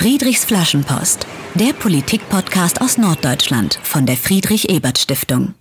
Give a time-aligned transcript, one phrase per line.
[0.00, 1.26] Friedrichs Flaschenpost,
[1.56, 5.54] der Politik-Podcast aus Norddeutschland von der Friedrich-Ebert-Stiftung.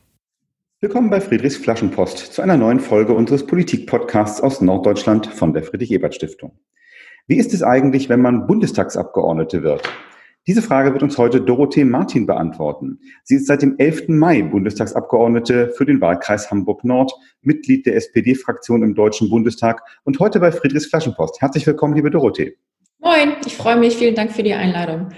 [0.79, 6.51] Willkommen bei Friedrichs Flaschenpost zu einer neuen Folge unseres Politik-Podcasts aus Norddeutschland von der Friedrich-Ebert-Stiftung.
[7.25, 9.81] Wie ist es eigentlich, wenn man Bundestagsabgeordnete wird?
[10.45, 12.99] Diese Frage wird uns heute Dorothee Martin beantworten.
[13.23, 14.09] Sie ist seit dem 11.
[14.09, 17.11] Mai Bundestagsabgeordnete für den Wahlkreis Hamburg-Nord,
[17.41, 21.41] Mitglied der SPD-Fraktion im Deutschen Bundestag und heute bei Friedrichs Flaschenpost.
[21.41, 22.55] Herzlich willkommen, liebe Dorothee.
[22.99, 23.95] Moin, ich freue mich.
[23.95, 25.11] Vielen Dank für die Einladung.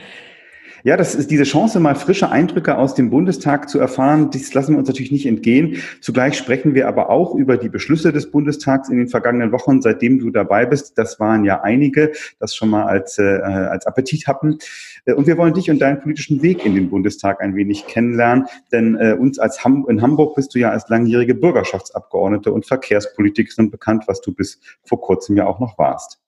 [0.84, 4.30] Ja, das ist diese Chance, mal frische Eindrücke aus dem Bundestag zu erfahren.
[4.32, 5.82] Dies lassen wir uns natürlich nicht entgehen.
[6.00, 10.20] Zugleich sprechen wir aber auch über die Beschlüsse des Bundestags in den vergangenen Wochen, seitdem
[10.20, 10.98] du dabei bist.
[10.98, 14.58] Das waren ja einige, das schon mal als, äh, als Appetit hatten.
[15.04, 18.46] Äh, und wir wollen dich und deinen politischen Weg in den Bundestag ein wenig kennenlernen.
[18.72, 23.70] Denn äh, uns als Ham in Hamburg bist du ja als langjährige Bürgerschaftsabgeordnete und Verkehrspolitikerin
[23.70, 26.19] bekannt, was du bis vor kurzem ja auch noch warst.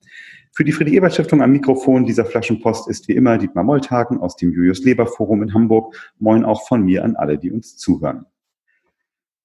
[0.54, 4.84] Für die Friedrich-Ebert-Stiftung am Mikrofon dieser Flaschenpost ist wie immer Dietmar Molthagen aus dem Julius
[4.84, 5.96] Leber Forum in Hamburg.
[6.20, 8.26] Moin auch von mir an alle, die uns zuhören.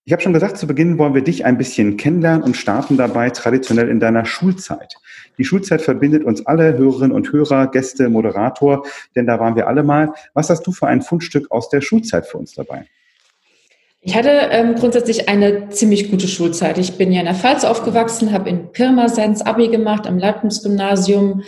[0.05, 3.31] Ich habe schon gesagt, zu Beginn wollen wir dich ein bisschen kennenlernen und starten dabei
[3.31, 4.97] traditionell in deiner Schulzeit.
[5.39, 8.85] Die Schulzeit verbindet uns alle Hörerinnen und Hörer, Gäste, Moderator,
[9.15, 10.13] denn da waren wir alle mal.
[10.35, 12.87] Was hast du für ein Fundstück aus der Schulzeit für uns dabei?
[14.07, 16.79] Ich hatte ähm, grundsätzlich eine ziemlich gute Schulzeit.
[16.79, 21.43] Ich bin ja in der Pfalz aufgewachsen, habe in Pirmasens Abi gemacht am Leibniz-Gymnasium,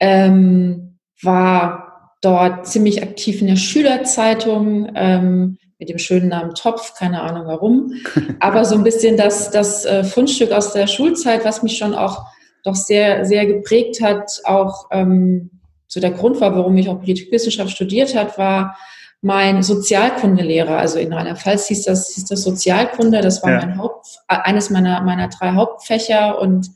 [0.00, 7.22] ähm, war dort ziemlich aktiv in der Schülerzeitung ähm, mit dem schönen Namen Topf, keine
[7.22, 7.92] Ahnung warum,
[8.40, 12.26] aber so ein bisschen das, das äh, Fundstück aus der Schulzeit, was mich schon auch
[12.64, 15.50] doch sehr, sehr geprägt hat, auch ähm,
[15.86, 18.76] so der Grund war, warum ich auch Politikwissenschaft studiert hat, war
[19.22, 23.58] mein Sozialkundelehrer, also in Rheinland-Pfalz hieß das, hieß das Sozialkunde, das war ja.
[23.58, 26.70] mein Haupt, eines meiner, meiner drei Hauptfächer und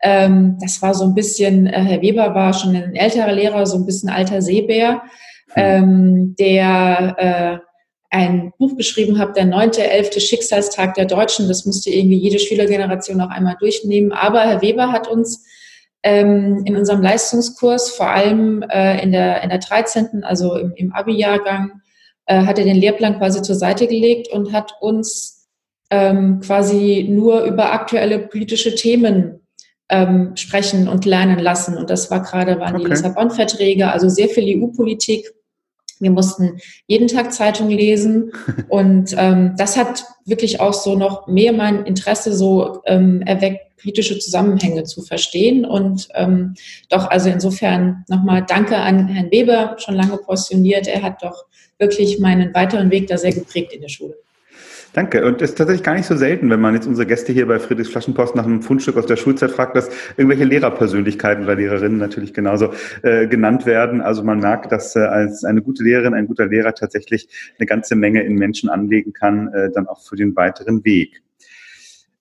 [0.00, 3.76] ähm, das war so ein bisschen, äh, Herr Weber war schon ein älterer Lehrer, so
[3.76, 5.02] ein bisschen alter Seebär,
[5.50, 5.62] hm.
[5.62, 7.72] ähm, der äh,
[8.10, 11.48] ein Buch geschrieben hat, der neunte, elfte Schicksalstag der Deutschen.
[11.48, 14.12] Das musste irgendwie jede Schülergeneration noch einmal durchnehmen.
[14.12, 15.46] Aber Herr Weber hat uns
[16.02, 20.92] ähm, in unserem Leistungskurs, vor allem äh, in, der, in der 13., also im, im
[20.92, 21.81] Abi-Jahrgang,
[22.26, 25.48] äh, hat er den Lehrplan quasi zur Seite gelegt und hat uns
[25.90, 29.40] ähm, quasi nur über aktuelle politische Themen
[29.90, 31.76] ähm, sprechen und lernen lassen.
[31.76, 32.84] Und das war gerade, waren okay.
[32.84, 35.30] die Lissabon-Verträge, also sehr viel EU-Politik.
[36.02, 38.32] Wir mussten jeden Tag Zeitung lesen
[38.68, 44.18] und ähm, das hat wirklich auch so noch mehr mein Interesse so ähm, erweckt, politische
[44.18, 45.64] Zusammenhänge zu verstehen.
[45.64, 46.54] Und ähm,
[46.88, 50.86] doch, also insofern nochmal Danke an Herrn Weber, schon lange postioniert.
[50.86, 51.44] Er hat doch
[51.78, 54.16] wirklich meinen weiteren Weg da sehr geprägt in der Schule.
[54.94, 55.24] Danke.
[55.24, 57.58] Und es ist tatsächlich gar nicht so selten, wenn man jetzt unsere Gäste hier bei
[57.58, 59.88] Friedrichs Flaschenpost nach einem Fundstück aus der Schulzeit fragt, dass
[60.18, 64.02] irgendwelche Lehrerpersönlichkeiten oder Lehrerinnen natürlich genauso äh, genannt werden.
[64.02, 67.26] Also man merkt, dass äh, als eine gute Lehrerin, ein guter Lehrer tatsächlich
[67.58, 71.22] eine ganze Menge in Menschen anlegen kann, äh, dann auch für den weiteren Weg.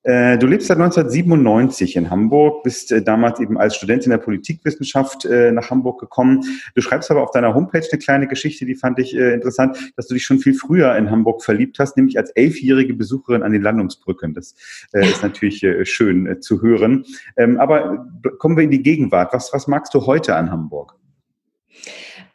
[0.03, 5.25] Äh, du lebst seit 1997 in Hamburg, bist äh, damals eben als Studentin der Politikwissenschaft
[5.25, 6.44] äh, nach Hamburg gekommen.
[6.73, 10.13] Du schreibst aber auf deiner Homepage eine kleine Geschichte, die fand ich interessant, dass du
[10.13, 14.34] dich schon viel früher in Hamburg verliebt hast, nämlich als elfjährige Besucherin an den Landungsbrücken.
[14.34, 14.56] Das
[14.91, 17.06] ist natürlich schön zu hören.
[17.38, 18.07] Ähm, aber
[18.39, 19.33] kommen wir in die Gegenwart.
[19.33, 20.95] Was, was magst du heute an Hamburg?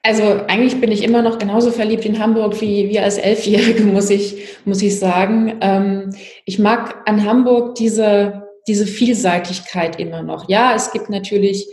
[0.06, 4.09] Also eigentlich bin ich immer noch genauso verliebt in Hamburg wie, wie als Elfjährige, muss
[4.09, 5.59] ich, muss ich sagen.
[5.61, 10.49] Ähm, ich mag an Hamburg diese, diese Vielseitigkeit immer noch.
[10.49, 11.66] Ja, es gibt natürlich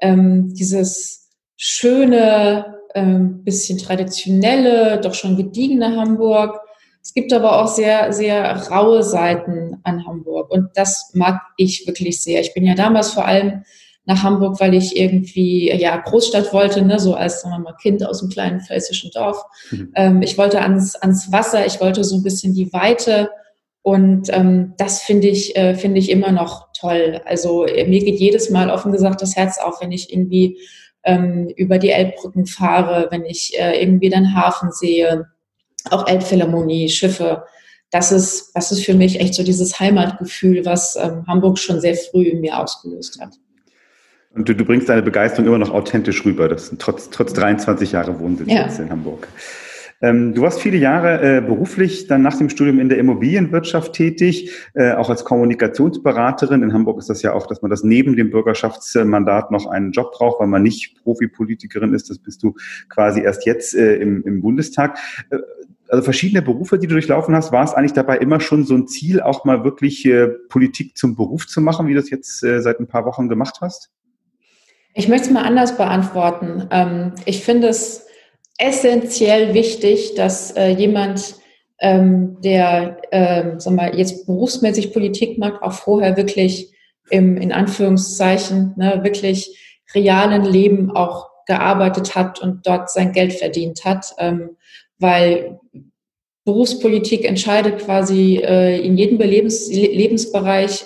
[0.00, 6.60] ähm, dieses schöne, ähm, bisschen traditionelle, doch schon gediegene Hamburg.
[7.02, 12.22] Es gibt aber auch sehr, sehr raue Seiten an Hamburg und das mag ich wirklich
[12.22, 12.40] sehr.
[12.40, 13.64] Ich bin ja damals vor allem
[14.10, 18.04] nach Hamburg, weil ich irgendwie ja Großstadt wollte, ne, so als sagen wir mal Kind
[18.04, 19.40] aus einem kleinen pfälzischen Dorf.
[19.70, 19.92] Mhm.
[19.94, 23.30] Ähm, ich wollte ans, ans Wasser, ich wollte so ein bisschen die Weite
[23.82, 27.20] und ähm, das finde ich äh, finde ich immer noch toll.
[27.24, 30.58] Also äh, mir geht jedes Mal offen gesagt das Herz auf, wenn ich irgendwie
[31.04, 35.28] ähm, über die Elbbrücken fahre, wenn ich äh, irgendwie den Hafen sehe,
[35.88, 37.44] auch Elbphilharmonie, Schiffe.
[37.92, 41.94] Das ist, das ist für mich echt so dieses Heimatgefühl, was ähm, Hamburg schon sehr
[41.94, 43.34] früh in mir ausgelöst hat.
[44.32, 48.18] Und du, du, bringst deine Begeisterung immer noch authentisch rüber, das trotz, trotz 23 Jahre
[48.20, 48.66] Wohnsitz ja.
[48.78, 49.26] in Hamburg.
[50.02, 54.50] Ähm, du warst viele Jahre äh, beruflich dann nach dem Studium in der Immobilienwirtschaft tätig,
[54.74, 56.62] äh, auch als Kommunikationsberaterin.
[56.62, 60.12] In Hamburg ist das ja auch, dass man das neben dem Bürgerschaftsmandat noch einen Job
[60.12, 62.08] braucht, weil man nicht Profipolitikerin ist.
[62.08, 62.54] Das bist du
[62.88, 64.98] quasi erst jetzt äh, im, im Bundestag.
[65.30, 65.38] Äh,
[65.88, 68.86] also verschiedene Berufe, die du durchlaufen hast, war es eigentlich dabei immer schon so ein
[68.86, 72.62] Ziel, auch mal wirklich äh, Politik zum Beruf zu machen, wie du das jetzt äh,
[72.62, 73.90] seit ein paar Wochen gemacht hast?
[74.94, 76.66] Ich möchte es mal anders beantworten.
[76.70, 78.06] Ähm, ich finde es
[78.58, 81.36] essentiell wichtig, dass äh, jemand,
[81.80, 86.72] ähm, der ähm, sag mal, jetzt berufsmäßig Politik macht, auch vorher wirklich
[87.08, 89.56] im, in Anführungszeichen, ne, wirklich
[89.94, 94.14] realen Leben auch gearbeitet hat und dort sein Geld verdient hat,
[95.00, 95.58] weil
[96.44, 100.84] Berufspolitik entscheidet quasi äh, in jedem Lebens Lebensbereich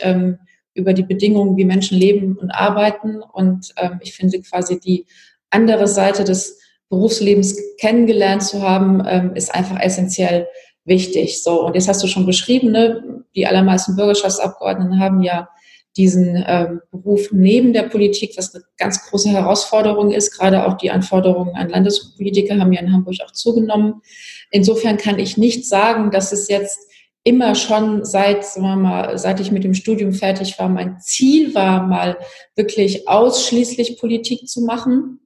[0.75, 3.23] über die Bedingungen, wie Menschen leben und arbeiten.
[3.23, 5.07] Und ähm, ich finde quasi die
[5.51, 10.49] andere Seite des Berufslebens kennengelernt zu haben, ähm, ist einfach essentiell
[10.85, 11.43] wichtig.
[11.43, 15.49] So, und jetzt hast du schon beschrieben, ne, die allermeisten Bürgerschaftsabgeordneten haben ja
[15.97, 20.33] diesen ähm, Beruf neben der Politik, was eine ganz große Herausforderung ist.
[20.33, 24.03] Gerade auch die Anforderungen an Landespolitiker haben ja in Hamburg auch zugenommen.
[24.51, 26.91] Insofern kann ich nicht sagen, dass es jetzt
[27.25, 31.55] immer schon seit, sagen wir mal, seit ich mit dem Studium fertig war, mein Ziel
[31.55, 32.19] war, mal
[32.55, 35.21] wirklich ausschließlich Politik zu machen.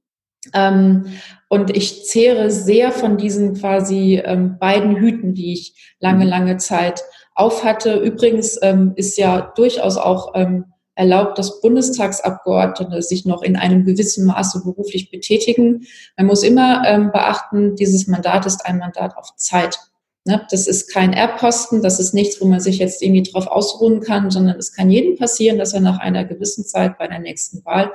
[0.55, 1.07] Ähm,
[1.49, 6.31] und ich zehre sehr von diesen quasi ähm, beiden Hüten, die ich lange, mhm.
[6.31, 7.03] lange Zeit
[7.35, 7.97] aufhatte.
[7.97, 14.27] Übrigens ähm, ist ja durchaus auch ähm, erlaubt, dass Bundestagsabgeordnete sich noch in einem gewissen
[14.27, 15.87] Maße beruflich betätigen.
[16.17, 19.79] Man muss immer ähm, beachten, dieses Mandat ist ein Mandat auf Zeit.
[20.29, 20.47] Ne?
[20.51, 24.31] Das ist kein Erbposten, das ist nichts, wo man sich jetzt irgendwie drauf ausruhen kann,
[24.31, 27.93] sondern es kann jedem passieren, dass er nach einer gewissen Zeit bei der nächsten Wahl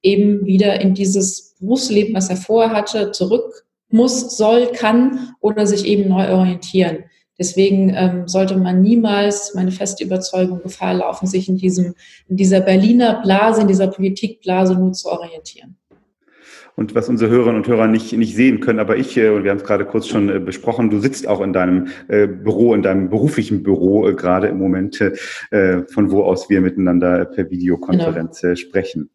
[0.00, 5.84] eben wieder in dieses Berufsleben, was er vorher hatte, zurück muss, soll, kann oder sich
[5.84, 7.04] eben neu orientieren.
[7.38, 11.94] Deswegen ähm, sollte man niemals, meine feste Überzeugung, Gefahr laufen, sich in diesem,
[12.28, 15.76] in dieser Berliner Blase, in dieser Politikblase nur zu orientieren.
[16.76, 19.50] Und was unsere Hörerinnen und Hörer nicht, nicht sehen können, aber ich, äh, und wir
[19.50, 22.82] haben es gerade kurz schon äh, besprochen, du sitzt auch in deinem äh, Büro, in
[22.82, 24.96] deinem beruflichen Büro gerade im Moment,
[25.90, 28.56] von wo aus wir miteinander per Videokonferenz genau.
[28.56, 29.10] sprechen.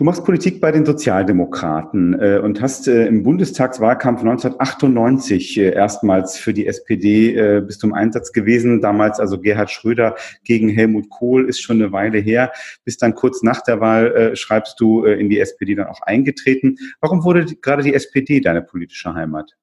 [0.00, 6.38] Du machst Politik bei den Sozialdemokraten äh, und hast äh, im Bundestagswahlkampf 1998 äh, erstmals
[6.38, 8.80] für die SPD äh, bis zum Einsatz gewesen.
[8.80, 12.50] Damals also Gerhard Schröder gegen Helmut Kohl ist schon eine Weile her.
[12.82, 16.00] Bis dann kurz nach der Wahl äh, schreibst du äh, in die SPD dann auch
[16.00, 16.78] eingetreten.
[17.02, 19.54] Warum wurde die, gerade die SPD deine politische Heimat?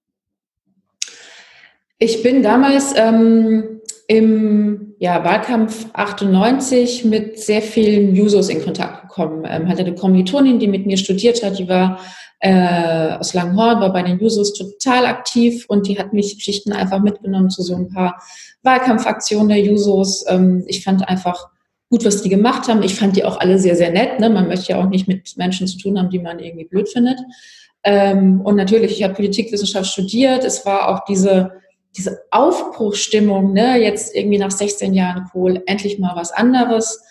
[1.97, 9.45] Ich bin damals ähm, im ja, Wahlkampf 98 mit sehr vielen Jusos in Kontakt gekommen.
[9.47, 11.99] Ähm, hatte eine Kommilitonin, die mit mir studiert hat, die war
[12.39, 17.01] äh, aus Langhorn, war bei den Jusos total aktiv und die hat mich Geschichten einfach
[17.01, 18.21] mitgenommen zu so ein paar
[18.63, 20.23] Wahlkampfaktionen der Jusos.
[20.27, 21.49] Ähm, ich fand einfach
[21.89, 22.83] gut, was die gemacht haben.
[22.83, 24.19] Ich fand die auch alle sehr, sehr nett.
[24.19, 24.29] Ne?
[24.29, 27.19] Man möchte ja auch nicht mit Menschen zu tun haben, die man irgendwie blöd findet.
[27.83, 30.45] Ähm, und natürlich, ich habe Politikwissenschaft studiert.
[30.45, 31.51] Es war auch diese
[31.95, 37.01] diese Aufbruchstimmung, ne, jetzt irgendwie nach 16 Jahren Kohl, endlich mal was anderes.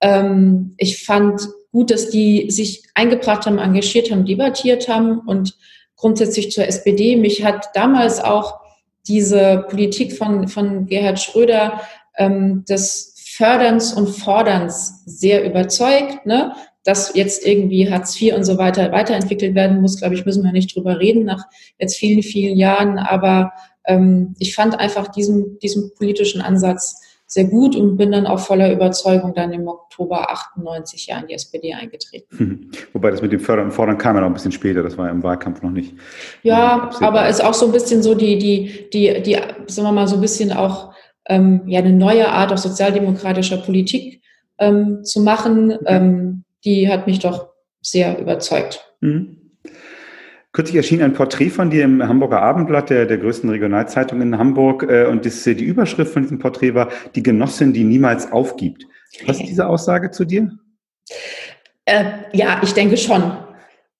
[0.00, 5.56] Ähm, ich fand gut, dass die sich eingebracht haben, engagiert haben, debattiert haben und
[5.96, 7.16] grundsätzlich zur SPD.
[7.16, 8.60] Mich hat damals auch
[9.06, 11.80] diese Politik von, von Gerhard Schröder
[12.16, 16.26] ähm, des Förderns und Forderns sehr überzeugt.
[16.26, 16.52] Ne?
[16.84, 20.52] Dass jetzt irgendwie Hartz IV und so weiter weiterentwickelt werden muss, glaube ich, müssen wir
[20.52, 21.44] nicht drüber reden nach
[21.78, 22.98] jetzt vielen, vielen Jahren.
[22.98, 23.52] Aber
[23.84, 28.72] ähm, ich fand einfach diesen, diesen politischen Ansatz sehr gut und bin dann auch voller
[28.72, 32.38] Überzeugung dann im Oktober 98 ja in die SPD eingetreten.
[32.38, 32.70] Hm.
[32.94, 35.06] Wobei das mit dem Fördern und Fordern kam ja noch ein bisschen später, das war
[35.06, 35.94] ja im Wahlkampf noch nicht.
[36.42, 39.34] Ja, äh, aber ist auch so ein bisschen so die, die, die, die,
[39.66, 40.94] sagen wir mal, so ein bisschen auch
[41.28, 44.22] ähm, ja eine neue Art auch sozialdemokratischer Politik
[44.58, 45.84] ähm, zu machen, okay.
[45.86, 47.48] ähm, die hat mich doch
[47.82, 48.80] sehr überzeugt.
[49.00, 49.37] Mhm.
[50.58, 54.82] Kürzlich erschien ein Porträt von dir im Hamburger Abendblatt, der, der größten Regionalzeitung in Hamburg.
[54.82, 58.84] Äh, und das, die Überschrift von diesem Porträt war Die Genossin, die niemals aufgibt.
[59.24, 60.50] Was ist diese Aussage zu dir?
[61.84, 63.36] Äh, ja, ich denke schon.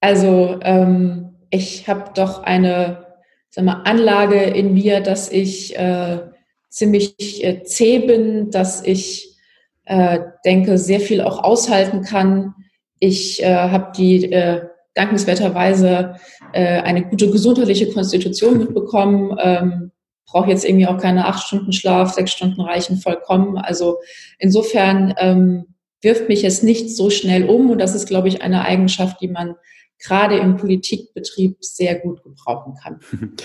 [0.01, 3.07] Also ähm, ich habe doch eine
[3.51, 6.23] sag mal, Anlage in mir, dass ich äh,
[6.71, 9.39] ziemlich äh, zäh bin, dass ich
[9.85, 12.57] äh, denke, sehr viel auch aushalten kann.
[12.99, 14.63] Ich äh, habe die äh,
[14.99, 16.17] dankenswerterweise
[16.53, 19.37] äh, eine gute gesundheitliche Konstitution mitbekommen.
[19.41, 19.93] Ähm,
[20.27, 23.57] brauche jetzt irgendwie auch keine acht Stunden Schlaf, sechs Stunden reichen vollkommen.
[23.57, 23.99] Also
[24.39, 28.65] insofern ähm, wirft mich es nicht so schnell um und das ist, glaube ich, eine
[28.65, 29.55] Eigenschaft, die man
[29.99, 33.01] gerade im Politikbetrieb sehr gut gebrauchen kann.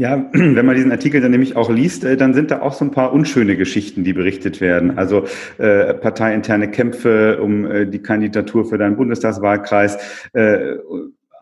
[0.00, 2.86] Ja, wenn man diesen Artikel dann nämlich auch liest, äh, dann sind da auch so
[2.86, 4.96] ein paar unschöne Geschichten, die berichtet werden.
[4.96, 5.26] Also
[5.58, 9.98] äh, parteiinterne Kämpfe um äh, die Kandidatur für deinen Bundestagswahlkreis,
[10.32, 10.76] äh,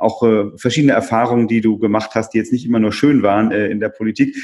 [0.00, 3.53] auch äh, verschiedene Erfahrungen, die du gemacht hast, die jetzt nicht immer nur schön waren
[3.53, 4.35] äh, in der Politik.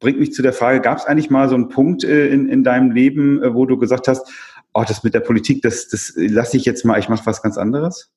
[0.00, 2.64] Bringt mich zu der Frage, gab es eigentlich mal so einen Punkt äh, in, in
[2.64, 4.26] deinem Leben, äh, wo du gesagt hast,
[4.72, 7.58] oh, das mit der Politik, das, das lasse ich jetzt mal, ich mache was ganz
[7.58, 8.10] anderes?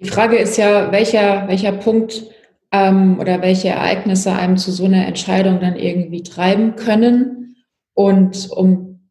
[0.00, 2.32] Die Frage ist ja, welcher, welcher Punkt
[2.72, 7.56] ähm, oder welche Ereignisse einem zu so einer Entscheidung dann irgendwie treiben können.
[7.94, 9.10] Und um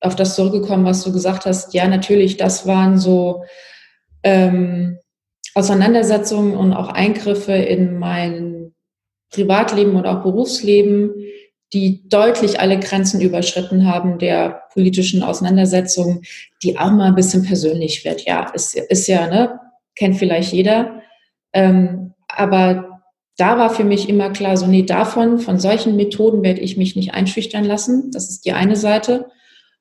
[0.00, 3.44] auf das zurückgekommen, was du gesagt hast, ja, natürlich, das waren so
[4.22, 4.98] ähm,
[5.54, 8.74] Auseinandersetzungen und auch Eingriffe in mein
[9.30, 11.14] Privatleben und auch Berufsleben,
[11.72, 16.22] die deutlich alle Grenzen überschritten haben der politischen Auseinandersetzung,
[16.62, 18.24] die auch mal ein bisschen persönlich wird.
[18.24, 19.58] Ja, ist, ist ja, ne,
[19.96, 21.00] kennt vielleicht jeder.
[21.52, 22.95] Ähm, aber
[23.36, 26.96] da war für mich immer klar, so nee, davon, von solchen Methoden werde ich mich
[26.96, 28.10] nicht einschüchtern lassen.
[28.10, 29.26] Das ist die eine Seite.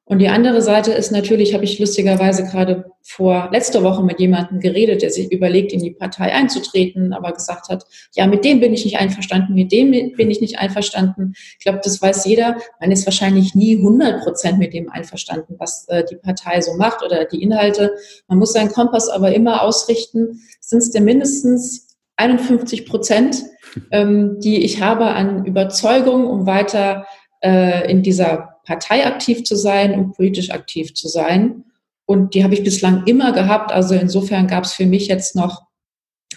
[0.07, 4.59] Und die andere Seite ist natürlich, habe ich lustigerweise gerade vor letzter Woche mit jemandem
[4.59, 8.71] geredet, der sich überlegt, in die Partei einzutreten, aber gesagt hat, ja, mit dem bin
[8.71, 11.33] ich nicht einverstanden, mit dem bin ich nicht einverstanden.
[11.57, 12.57] Ich glaube, das weiß jeder.
[12.79, 17.03] Man ist wahrscheinlich nie 100 Prozent mit dem einverstanden, was äh, die Partei so macht
[17.03, 17.95] oder die Inhalte.
[18.27, 20.41] Man muss seinen Kompass aber immer ausrichten.
[20.59, 21.84] Sind es denn mindestens
[22.17, 23.43] 51 Prozent,
[23.91, 27.05] ähm, die ich habe an Überzeugung, um weiter
[27.41, 31.65] äh, in dieser Partei aktiv zu sein und politisch aktiv zu sein.
[32.05, 33.71] Und die habe ich bislang immer gehabt.
[33.71, 35.63] Also insofern gab es für mich jetzt noch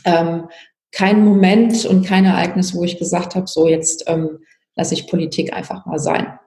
[0.05, 0.49] ähm,
[0.93, 4.39] keinen Moment und kein Ereignis, wo ich gesagt habe, so jetzt ähm,
[4.75, 6.39] lasse ich Politik einfach mal sein.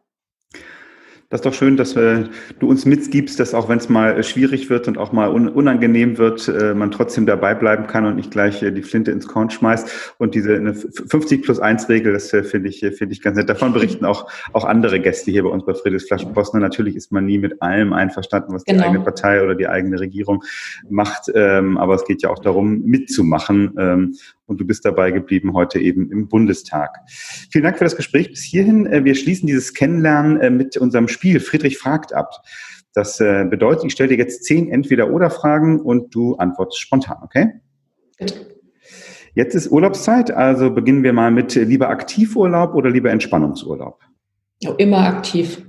[1.32, 2.26] Das ist doch schön, dass äh,
[2.60, 5.48] du uns mitgibst, dass auch wenn es mal äh, schwierig wird und auch mal un
[5.48, 9.30] unangenehm wird, äh, man trotzdem dabei bleiben kann und nicht gleich äh, die Flinte ins
[9.30, 10.14] Korn schmeißt.
[10.18, 13.38] Und diese eine 50 plus 1 Regel, das äh, finde ich, äh, finde ich ganz
[13.38, 13.48] nett.
[13.48, 16.60] Davon berichten auch, auch andere Gäste hier bei uns bei Friedrichs Flaschenposten.
[16.60, 18.80] Natürlich ist man nie mit allem einverstanden, was genau.
[18.80, 20.44] die eigene Partei oder die eigene Regierung
[20.90, 21.32] macht.
[21.34, 23.74] Ähm, aber es geht ja auch darum, mitzumachen.
[23.80, 24.16] Ähm,
[24.52, 26.98] und du bist dabei geblieben heute eben im Bundestag.
[27.50, 28.86] Vielen Dank für das Gespräch bis hierhin.
[28.86, 32.30] Äh, wir schließen dieses Kennenlernen äh, mit unserem Spiel Friedrich fragt ab.
[32.94, 37.54] Das äh, bedeutet, ich stelle dir jetzt zehn Entweder-Oder-Fragen und du antwortest spontan, okay?
[39.34, 44.02] Jetzt ist Urlaubszeit, also beginnen wir mal mit lieber Aktivurlaub oder lieber Entspannungsurlaub?
[44.60, 45.66] Ja, immer aktiv.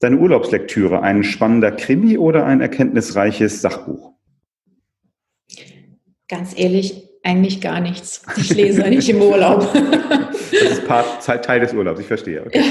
[0.00, 4.12] Deine Urlaubslektüre, ein spannender Krimi oder ein erkenntnisreiches Sachbuch?
[6.28, 8.22] Ganz ehrlich, eigentlich gar nichts.
[8.36, 9.68] Ich lese nicht im Urlaub.
[10.50, 12.42] Das ist Part, Teil des Urlaubs, ich verstehe.
[12.46, 12.64] Okay.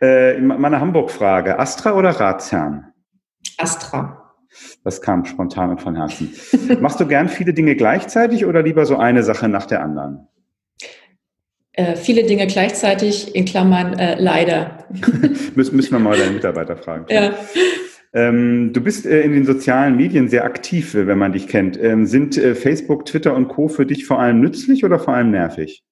[0.00, 2.86] äh, meine Hamburg-Frage, Astra oder Ratsherrn?
[3.58, 4.34] Astra.
[4.82, 6.32] Das kam spontan und von Herzen.
[6.80, 10.28] Machst du gern viele Dinge gleichzeitig oder lieber so eine Sache nach der anderen?
[11.72, 14.86] Äh, viele Dinge gleichzeitig, in Klammern äh, leider.
[15.54, 17.04] müssen, wir mal deine Mitarbeiter fragen.
[17.10, 17.34] Ja.
[18.12, 21.78] Ähm, du bist äh, in den sozialen Medien sehr aktiv, äh, wenn man dich kennt.
[21.80, 23.68] Ähm, sind äh, Facebook, Twitter und Co.
[23.68, 25.84] für dich vor allem nützlich oder vor allem nervig?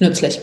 [0.00, 0.40] Nützlich.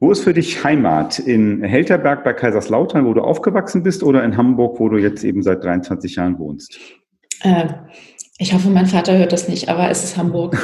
[0.00, 1.18] Wo ist für dich Heimat?
[1.20, 5.42] In Helterberg bei Kaiserslautern, wo du aufgewachsen bist, oder in Hamburg, wo du jetzt eben
[5.42, 6.78] seit 23 Jahren wohnst?
[7.42, 7.68] Äh,
[8.38, 10.56] ich hoffe, mein Vater hört das nicht, aber es ist Hamburg.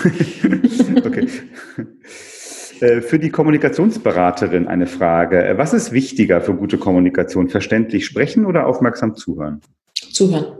[1.04, 1.28] okay.
[2.80, 5.44] Äh, für die Kommunikationsberaterin eine Frage.
[5.44, 7.48] Äh, was ist wichtiger für gute Kommunikation?
[7.48, 9.60] Verständlich sprechen oder aufmerksam zuhören?
[9.94, 10.56] Zuhören.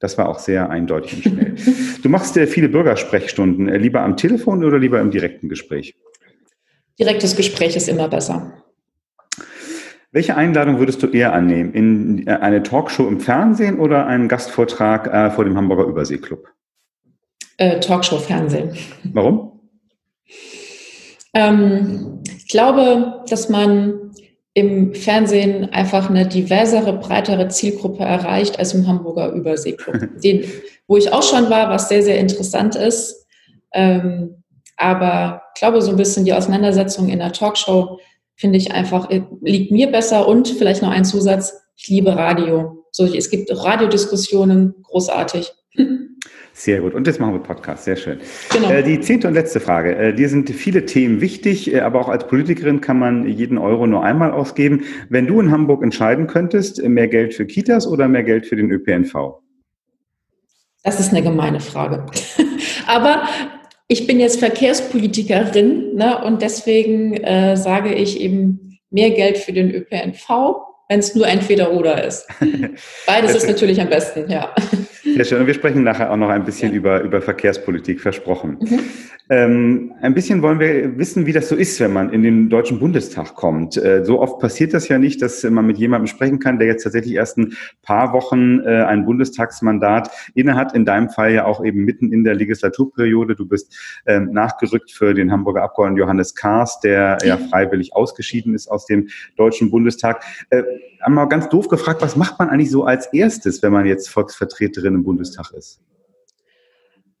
[0.00, 1.54] Das war auch sehr eindeutig und schnell.
[2.02, 3.66] du machst äh, viele Bürgersprechstunden.
[3.66, 5.96] Lieber am Telefon oder lieber im direkten Gespräch?
[6.98, 8.52] Direktes Gespräch ist immer besser.
[10.10, 11.74] Welche Einladung würdest du eher annehmen?
[11.74, 16.48] In eine Talkshow im Fernsehen oder einen Gastvortrag vor dem Hamburger Überseeklub?
[17.58, 18.74] Äh, Talkshow Fernsehen.
[19.12, 19.57] Warum?
[21.34, 24.12] Ähm, ich glaube, dass man
[24.54, 30.44] im Fernsehen einfach eine diversere, breitere Zielgruppe erreicht als im Hamburger Überseeklub, den,
[30.86, 33.26] wo ich auch schon war, was sehr, sehr interessant ist.
[33.72, 34.42] Ähm,
[34.76, 37.98] aber ich glaube, so ein bisschen die Auseinandersetzung in der Talkshow
[38.34, 42.84] finde ich einfach, äh, liegt mir besser und vielleicht noch ein Zusatz, ich liebe Radio.
[42.90, 45.52] So, es gibt Radiodiskussionen, großartig.
[46.58, 46.92] Sehr gut.
[46.92, 47.84] Und jetzt machen wir Podcast.
[47.84, 48.18] Sehr schön.
[48.50, 48.72] Genau.
[48.72, 49.94] Äh, die zehnte und letzte Frage.
[49.94, 53.86] Äh, dir sind viele Themen wichtig, äh, aber auch als Politikerin kann man jeden Euro
[53.86, 54.82] nur einmal ausgeben.
[55.08, 58.72] Wenn du in Hamburg entscheiden könntest, mehr Geld für Kitas oder mehr Geld für den
[58.72, 59.40] ÖPNV?
[60.82, 62.06] Das ist eine gemeine Frage.
[62.88, 63.22] aber
[63.86, 67.20] ich bin jetzt Verkehrspolitikerin ne, und deswegen
[67.56, 70.28] sage ich eben mehr Geld für den ÖPNV,
[70.88, 72.26] wenn es nur entweder oder ist.
[73.06, 74.54] Beides ist natürlich am besten, ja.
[75.18, 75.48] Sehr schön.
[75.48, 76.78] Wir sprechen nachher auch noch ein bisschen ja.
[76.78, 78.56] über, über Verkehrspolitik, versprochen.
[78.60, 78.78] Mhm.
[79.30, 82.78] Ähm, ein bisschen wollen wir wissen, wie das so ist, wenn man in den Deutschen
[82.78, 83.76] Bundestag kommt.
[83.76, 86.84] Äh, so oft passiert das ja nicht, dass man mit jemandem sprechen kann, der jetzt
[86.84, 90.72] tatsächlich erst ein paar Wochen äh, ein Bundestagsmandat innehat.
[90.74, 93.34] In deinem Fall ja auch eben mitten in der Legislaturperiode.
[93.34, 98.68] Du bist ähm, nachgerückt für den Hamburger Abgeordneten Johannes Kahrs, der ja freiwillig ausgeschieden ist
[98.68, 100.22] aus dem Deutschen Bundestag.
[100.50, 100.62] Äh,
[101.08, 104.94] einmal ganz doof gefragt, was macht man eigentlich so als erstes, wenn man jetzt Volksvertreterin
[104.94, 105.80] im Bundestag ist?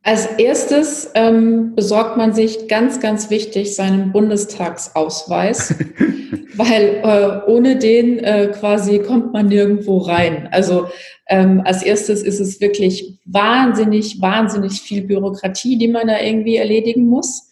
[0.02, 5.74] Als erstes ähm, besorgt man sich ganz, ganz wichtig seinen Bundestagsausweis,
[6.56, 10.48] weil äh, ohne den äh, quasi kommt man nirgendwo rein.
[10.50, 10.86] Also
[11.28, 17.06] ähm, als erstes ist es wirklich wahnsinnig, wahnsinnig viel Bürokratie, die man da irgendwie erledigen
[17.06, 17.47] muss.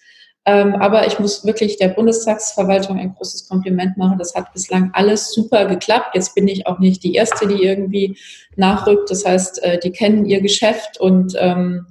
[0.49, 4.17] Ähm, aber ich muss wirklich der Bundestagsverwaltung ein großes Kompliment machen.
[4.17, 6.15] Das hat bislang alles super geklappt.
[6.15, 8.17] Jetzt bin ich auch nicht die Erste, die irgendwie
[8.55, 9.11] nachrückt.
[9.11, 11.87] Das heißt, äh, die kennen ihr Geschäft und ähm,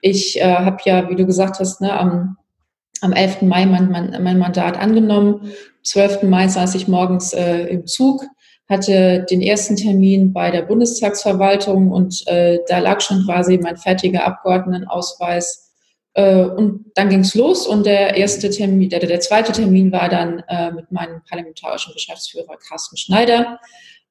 [0.00, 2.36] ich äh, habe ja, wie du gesagt hast, ne, am,
[3.02, 3.42] am 11.
[3.42, 5.40] Mai mein, mein, mein Mandat angenommen.
[5.42, 5.50] Am
[5.84, 6.24] 12.
[6.24, 8.24] Mai saß ich morgens äh, im Zug,
[8.68, 14.24] hatte den ersten Termin bei der Bundestagsverwaltung und äh, da lag schon quasi mein fertiger
[14.24, 15.71] Abgeordnetenausweis
[16.14, 20.42] und dann ging es los und der erste Termin, der, der zweite Termin war dann
[20.48, 23.58] äh, mit meinem parlamentarischen Geschäftsführer Carsten Schneider.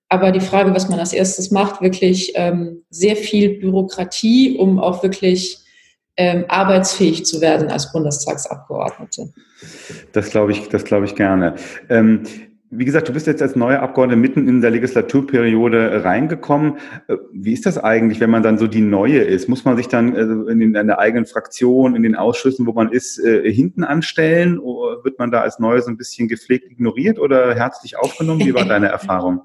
[0.10, 5.04] Aber die Frage, was man als erstes macht, wirklich ähm, sehr viel Bürokratie, um auch
[5.04, 5.60] wirklich
[6.18, 9.32] ähm, arbeitsfähig zu werden als Bundestagsabgeordnete.
[10.12, 11.56] Das glaube ich, das glaube ich gerne.
[11.90, 12.24] Ähm,
[12.74, 16.78] wie gesagt, du bist jetzt als neuer Abgeordneter mitten in der Legislaturperiode reingekommen.
[17.08, 19.50] Äh, wie ist das eigentlich, wenn man dann so die Neue ist?
[19.50, 22.90] Muss man sich dann in, den, in der eigenen Fraktion, in den Ausschüssen, wo man
[22.90, 24.58] ist, äh, hinten anstellen?
[24.58, 28.40] Oder wird man da als Neue so ein bisschen gepflegt ignoriert oder herzlich aufgenommen?
[28.40, 29.42] Wie war deine Erfahrung?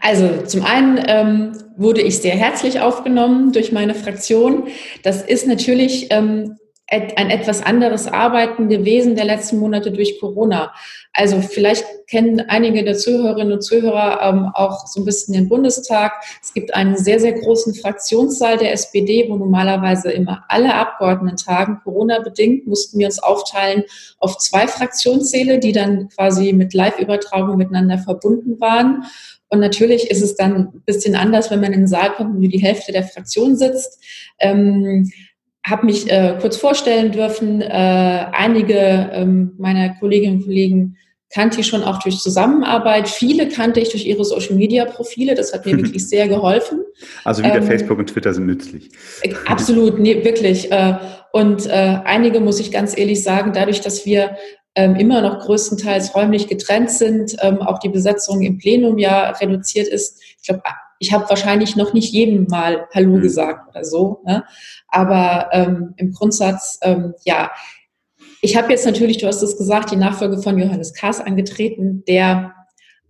[0.00, 4.68] Also zum einen ähm, wurde ich sehr herzlich aufgenommen durch meine Fraktion.
[5.02, 6.56] Das ist natürlich ähm,
[6.88, 10.72] ein etwas anderes Arbeiten gewesen der letzten Monate durch Corona.
[11.12, 16.12] Also vielleicht kennen einige der Zuhörerinnen und Zuhörer ähm, auch so ein bisschen den Bundestag.
[16.40, 21.80] Es gibt einen sehr, sehr großen Fraktionssaal der SPD, wo normalerweise immer alle Abgeordneten tagen.
[21.82, 23.82] Corona-bedingt mussten wir uns aufteilen
[24.18, 29.04] auf zwei Fraktionssäle, die dann quasi mit Live-Übertragung miteinander verbunden waren.
[29.48, 32.40] Und natürlich ist es dann ein bisschen anders, wenn man in den Saal kommt und
[32.40, 34.00] nur die Hälfte der Fraktion sitzt.
[34.38, 35.10] Ähm,
[35.66, 37.60] habe mich äh, kurz vorstellen dürfen.
[37.60, 37.66] Äh,
[38.32, 40.96] einige ähm, meiner Kolleginnen und Kollegen
[41.34, 43.08] kannte ich schon auch durch Zusammenarbeit.
[43.08, 45.34] Viele kannte ich durch ihre Social-Media-Profile.
[45.34, 46.84] Das hat mir wirklich sehr geholfen.
[47.24, 48.90] Also wieder ähm, Facebook und Twitter sind nützlich.
[49.22, 50.70] Äh, absolut, nee, wirklich.
[50.70, 50.98] Äh,
[51.32, 54.36] und äh, einige muss ich ganz ehrlich sagen, dadurch, dass wir
[54.76, 59.88] ähm, immer noch größtenteils räumlich getrennt sind, ähm, auch die Besetzung im Plenum ja reduziert
[59.88, 60.22] ist.
[60.40, 60.62] Ich glaube,
[60.98, 63.22] ich habe wahrscheinlich noch nicht jedem mal Hallo mhm.
[63.22, 64.20] gesagt oder so.
[64.24, 64.44] Ne?
[64.88, 67.50] Aber ähm, im Grundsatz, ähm, ja,
[68.42, 72.54] ich habe jetzt natürlich, du hast es gesagt, die Nachfolge von Johannes Kaas angetreten, der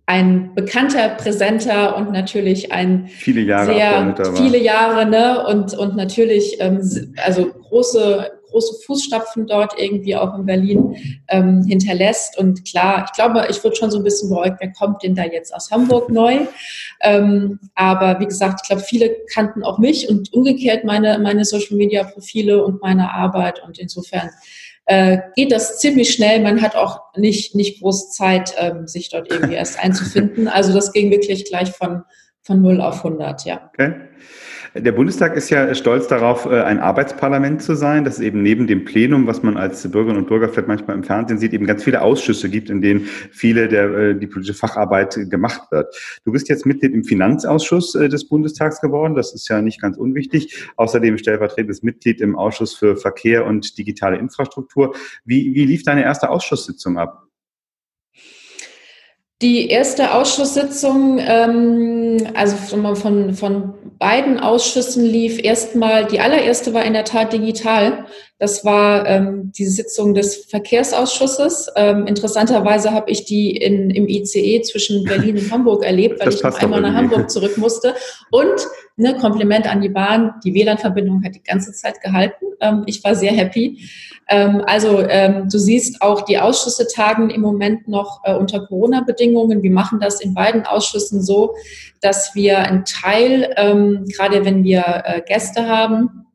[0.07, 6.55] ein bekannter, präsenter und natürlich ein viele Jahre sehr viele Jahre ne und und natürlich
[6.59, 6.79] ähm,
[7.25, 10.95] also große große Fußstapfen dort irgendwie auch in Berlin
[11.27, 12.37] ähm, hinterlässt.
[12.37, 15.23] Und klar, ich glaube, ich würde schon so ein bisschen beäugt, wer kommt denn da
[15.23, 16.39] jetzt aus Hamburg neu?
[17.01, 22.63] Ähm, aber wie gesagt, ich glaube, viele kannten auch mich und umgekehrt meine, meine Social-Media-Profile
[22.63, 23.63] und meine Arbeit.
[23.63, 24.29] Und insofern
[24.87, 26.41] äh, geht das ziemlich schnell.
[26.41, 30.47] Man hat auch nicht, nicht groß Zeit, ähm, sich dort irgendwie erst einzufinden.
[30.47, 32.03] Also das ging wirklich gleich von,
[32.41, 33.69] von 0 auf 100, ja.
[33.73, 33.93] Okay.
[34.73, 38.67] Der Bundestag ist ja stolz darauf, äh, ein Arbeitsparlament zu sein, dass es eben neben
[38.67, 41.83] dem Plenum, was man als Bürgerinnen und Bürger vielleicht manchmal im Fernsehen sieht, eben ganz
[41.83, 45.95] viele Ausschüsse gibt, in denen viele der äh, die politische Facharbeit gemacht wird.
[46.25, 49.97] Du bist jetzt Mitglied im Finanzausschuss äh, des Bundestags geworden, das ist ja nicht ganz
[49.97, 50.65] unwichtig.
[50.75, 54.95] Außerdem stellvertretendes Mitglied im Ausschuss für Verkehr und digitale Infrastruktur.
[55.25, 57.26] Wie, wie lief deine erste Ausschusssitzung ab?
[59.43, 66.93] Die erste Ausschusssitzung, ähm, also von, von, beiden Ausschüssen lief erstmal, die allererste war in
[66.93, 68.05] der Tat digital.
[68.39, 71.69] Das war ähm, die Sitzung des Verkehrsausschusses.
[71.75, 76.35] Ähm, interessanterweise habe ich die in, im ICE zwischen Berlin und Hamburg erlebt, weil das
[76.35, 77.95] ich noch einmal nach Hamburg zurück musste.
[78.31, 78.67] Und
[78.97, 82.45] ne, Kompliment an die Bahn, die WLAN-Verbindung hat die ganze Zeit gehalten.
[82.59, 83.89] Ähm, ich war sehr happy.
[84.27, 89.61] Ähm, also ähm, du siehst auch, die Ausschüsse tagen im Moment noch äh, unter Corona-Bedingungen.
[89.61, 91.55] Wir machen das in beiden Ausschüssen so,
[92.01, 96.25] dass wir einen Teil, ähm, gerade wenn wir äh, Gäste haben,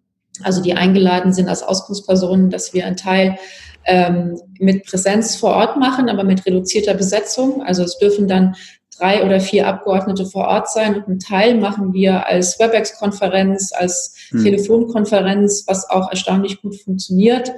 [0.42, 3.38] also die eingeladen sind als Auskunftspersonen, dass wir einen Teil
[3.84, 7.62] ähm, mit Präsenz vor Ort machen, aber mit reduzierter Besetzung.
[7.62, 8.54] Also es dürfen dann
[8.98, 14.14] drei oder vier Abgeordnete vor Ort sein und einen Teil machen wir als WebEx-Konferenz, als
[14.30, 14.44] hm.
[14.44, 17.52] Telefonkonferenz, was auch erstaunlich gut funktioniert.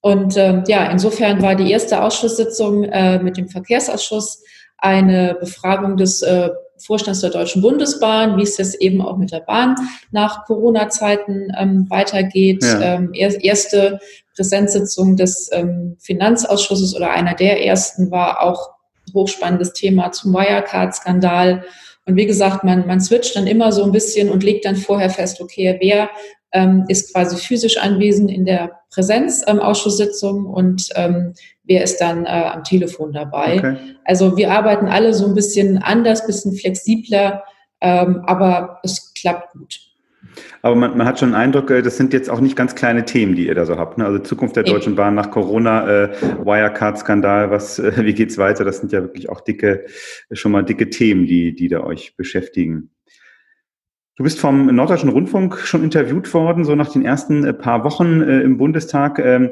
[0.00, 4.42] Und äh, ja, insofern war die erste Ausschusssitzung äh, mit dem Verkehrsausschuss
[4.78, 9.40] eine Befragung des äh, Vorstands der Deutschen Bundesbahn, wie es jetzt eben auch mit der
[9.40, 9.76] Bahn
[10.10, 12.64] nach Corona-Zeiten ähm, weitergeht.
[12.64, 12.80] Ja.
[12.80, 14.00] Ähm, er, erste
[14.34, 18.70] Präsenzsitzung des ähm, Finanzausschusses oder einer der ersten war auch
[19.14, 21.64] hochspannendes Thema zum Wirecard-Skandal.
[22.06, 25.10] Und wie gesagt, man, man switcht dann immer so ein bisschen und legt dann vorher
[25.10, 26.10] fest, okay, wer
[26.52, 32.28] ähm, ist quasi physisch anwesend in der Präsenzausschusssitzung ähm, und ähm, wer ist dann äh,
[32.52, 33.58] am Telefon dabei.
[33.58, 33.76] Okay.
[34.04, 37.44] Also wir arbeiten alle so ein bisschen anders, bisschen flexibler,
[37.80, 39.89] ähm, aber es klappt gut.
[40.62, 43.04] Aber man, man, hat schon den Eindruck, äh, das sind jetzt auch nicht ganz kleine
[43.04, 43.98] Themen, die ihr da so habt.
[43.98, 44.04] Ne?
[44.04, 46.08] Also Zukunft der Deutschen Bahn nach Corona, äh,
[46.44, 48.64] Wirecard-Skandal, was, äh, wie geht's weiter?
[48.64, 49.86] Das sind ja wirklich auch dicke,
[50.32, 52.90] schon mal dicke Themen, die, die da euch beschäftigen.
[54.20, 58.20] Du bist vom Norddeutschen Rundfunk schon interviewt worden, so nach den ersten äh, paar Wochen
[58.20, 59.18] äh, im Bundestag.
[59.18, 59.50] Ähm,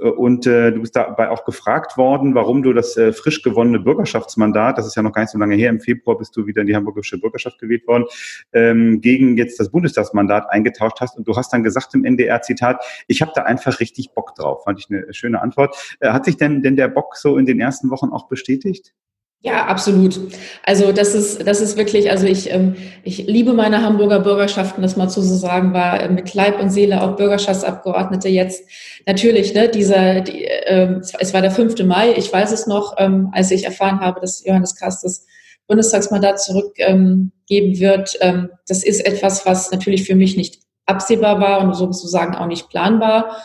[0.00, 3.78] äh, und äh, du bist dabei auch gefragt worden, warum du das äh, frisch gewonnene
[3.78, 6.62] Bürgerschaftsmandat, das ist ja noch gar nicht so lange her, im Februar bist du wieder
[6.62, 8.06] in die hamburgische Bürgerschaft gewählt worden,
[8.52, 11.16] ähm, gegen jetzt das Bundestagsmandat eingetauscht hast.
[11.16, 14.64] Und du hast dann gesagt im NDR, Zitat, ich habe da einfach richtig Bock drauf.
[14.64, 15.96] Fand ich eine schöne Antwort.
[16.00, 18.94] Äh, hat sich denn, denn der Bock so in den ersten Wochen auch bestätigt?
[19.40, 20.18] Ja, absolut.
[20.64, 22.74] Also das ist, das ist wirklich, also ich, ähm,
[23.04, 26.70] ich liebe meine Hamburger Bürgerschaften, das mal zu so sagen, war äh, mit Leib und
[26.70, 28.68] Seele auch Bürgerschaftsabgeordnete jetzt.
[29.06, 31.84] Natürlich, ne, dieser, die, äh, es war der 5.
[31.84, 35.24] Mai, ich weiß es noch, ähm, als ich erfahren habe, dass Johannes Kast das
[35.68, 38.18] Bundestagsmandat zurückgeben ähm, wird.
[38.20, 42.68] Ähm, das ist etwas, was natürlich für mich nicht absehbar war und sozusagen auch nicht
[42.70, 43.36] planbar.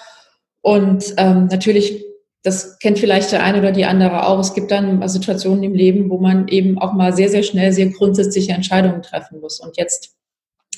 [0.61, 2.03] Und ähm, natürlich
[2.43, 4.39] das kennt vielleicht der eine oder die andere auch.
[4.39, 7.87] Es gibt dann Situationen im Leben, wo man eben auch mal sehr, sehr schnell sehr
[7.87, 9.59] grundsätzliche Entscheidungen treffen muss.
[9.59, 10.15] Und jetzt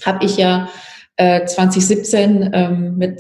[0.06, 0.70] habe ich ja
[1.18, 3.20] äh, 2017 ähm, mit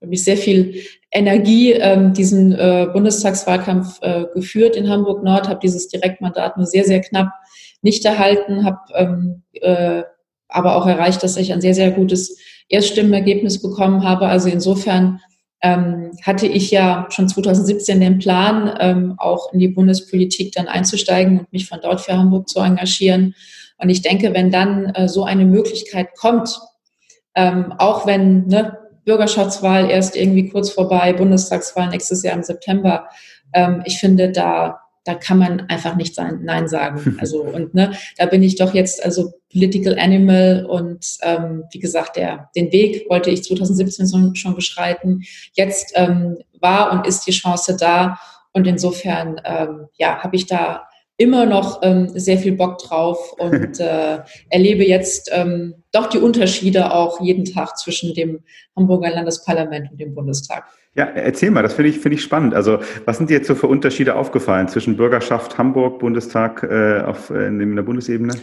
[0.00, 5.88] mit sehr viel Energie ähm, diesen äh, Bundestagswahlkampf äh, geführt in Hamburg Nord, habe dieses
[5.88, 7.30] Direktmandat nur sehr, sehr knapp
[7.82, 10.02] nicht erhalten, habe ähm, äh,
[10.48, 14.26] aber auch erreicht, dass ich ein sehr, sehr gutes Erststimmenergebnis bekommen habe.
[14.26, 15.20] Also insofern
[15.66, 21.40] ähm, hatte ich ja schon 2017 den Plan, ähm, auch in die Bundespolitik dann einzusteigen
[21.40, 23.34] und mich von dort für Hamburg zu engagieren.
[23.78, 26.60] Und ich denke, wenn dann äh, so eine Möglichkeit kommt,
[27.34, 33.08] ähm, auch wenn ne, Bürgerschaftswahl erst irgendwie kurz vorbei, Bundestagswahl nächstes Jahr im September,
[33.52, 37.16] ähm, ich finde, da da kann man einfach nicht sein, Nein sagen.
[37.20, 42.16] Also und ne, da bin ich doch jetzt also Political Animal und ähm, wie gesagt,
[42.16, 45.22] der den Weg wollte ich 2017 schon beschreiten.
[45.54, 48.18] Jetzt ähm, war und ist die Chance da
[48.52, 53.80] und insofern ähm, ja habe ich da immer noch ähm, sehr viel Bock drauf und
[53.80, 54.18] äh,
[54.50, 58.40] erlebe jetzt ähm, doch die Unterschiede auch jeden Tag zwischen dem
[58.74, 60.66] Hamburger Landesparlament und dem Bundestag.
[60.96, 62.54] Ja, erzähl mal, das finde ich, finde ich spannend.
[62.54, 67.28] Also, was sind dir jetzt so für Unterschiede aufgefallen zwischen Bürgerschaft Hamburg, Bundestag äh, auf
[67.28, 68.34] äh, in der Bundesebene?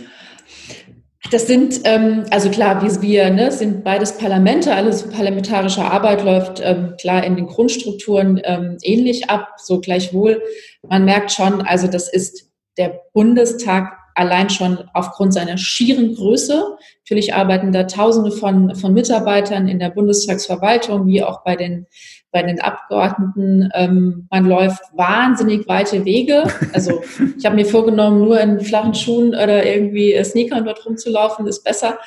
[1.31, 6.61] Das sind, ähm, also klar, wie wir, ne, sind beides Parlamente, alles parlamentarische Arbeit läuft
[6.63, 10.43] ähm, klar in den Grundstrukturen ähm, ähnlich ab, so gleichwohl.
[10.87, 16.78] Man merkt schon, also das ist der Bundestag allein schon aufgrund seiner schieren Größe.
[17.06, 21.88] Natürlich arbeiten da Tausende von, von Mitarbeitern in der Bundestagsverwaltung, wie auch bei den,
[22.32, 23.69] bei den Abgeordneten.
[23.73, 26.43] Ähm, man läuft wahnsinnig weite Wege.
[26.73, 27.02] Also
[27.38, 31.97] ich habe mir vorgenommen, nur in flachen Schuhen oder irgendwie Sneakern dort rumzulaufen, ist besser.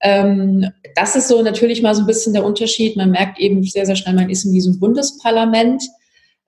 [0.00, 2.96] Ähm, das ist so natürlich mal so ein bisschen der Unterschied.
[2.96, 5.82] Man merkt eben sehr, sehr schnell, man ist in diesem Bundesparlament.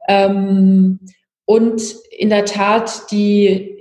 [0.09, 1.01] Ähm,
[1.47, 3.76] und in der Tat, die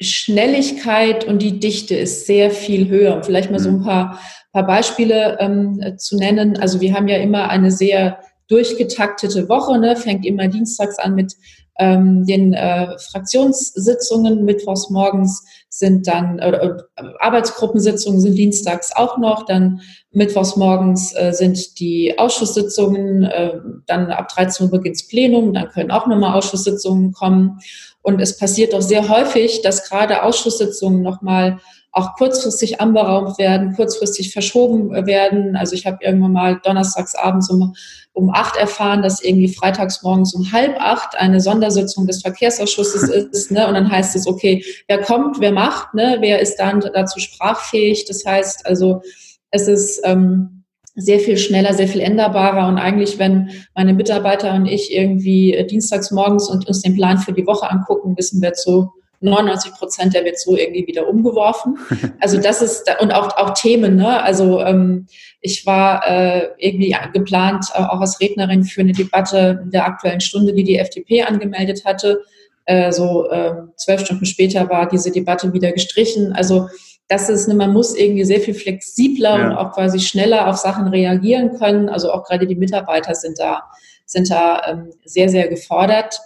[0.00, 3.22] Schnelligkeit und die Dichte ist sehr viel höher.
[3.22, 3.84] Vielleicht mal so ein mhm.
[3.84, 4.20] paar,
[4.52, 6.58] paar Beispiele ähm, zu nennen.
[6.58, 9.96] Also wir haben ja immer eine sehr durchgetaktete Woche, ne?
[9.96, 11.34] fängt immer dienstags an mit
[11.78, 16.72] ähm, den äh, Fraktionssitzungen, mittwochs morgens sind dann, äh, äh,
[17.18, 19.80] Arbeitsgruppensitzungen sind dienstags auch noch, dann
[20.10, 25.90] mittwochs morgens äh, sind die Ausschusssitzungen, äh, dann ab 13 Uhr beginnt Plenum, dann können
[25.90, 27.58] auch nochmal Ausschusssitzungen kommen.
[28.06, 31.58] Und es passiert doch sehr häufig, dass gerade Ausschusssitzungen nochmal
[31.90, 35.56] auch kurzfristig anberaumt werden, kurzfristig verschoben werden.
[35.56, 37.74] Also ich habe irgendwann mal donnerstags abends um,
[38.12, 43.50] um acht erfahren, dass irgendwie freitags morgens um halb acht eine Sondersitzung des Verkehrsausschusses ist.
[43.50, 43.66] Ne?
[43.66, 46.18] Und dann heißt es, okay, wer kommt, wer macht, ne?
[46.20, 48.04] wer ist dann dazu sprachfähig.
[48.04, 49.02] Das heißt also,
[49.50, 50.62] es ist ähm,
[50.96, 52.66] sehr viel schneller, sehr viel änderbarer.
[52.68, 57.32] Und eigentlich, wenn meine Mitarbeiter und ich irgendwie dienstags morgens und uns den Plan für
[57.32, 61.78] die Woche angucken, wissen wir zu 99 Prozent, der wird so irgendwie wieder umgeworfen.
[62.20, 64.22] Also das ist, und auch, auch Themen, ne?
[64.22, 65.06] Also ähm,
[65.40, 70.54] ich war äh, irgendwie geplant, äh, auch als Rednerin für eine Debatte der aktuellen Stunde,
[70.54, 72.22] die die FDP angemeldet hatte.
[72.64, 76.32] Äh, so äh, zwölf Stunden später war diese Debatte wieder gestrichen.
[76.32, 76.68] Also
[77.08, 79.46] das ist, ne, man muss irgendwie sehr viel flexibler ja.
[79.46, 81.88] und auch quasi schneller auf Sachen reagieren können.
[81.88, 83.62] Also auch gerade die Mitarbeiter sind da,
[84.04, 86.18] sind da ähm, sehr, sehr gefordert.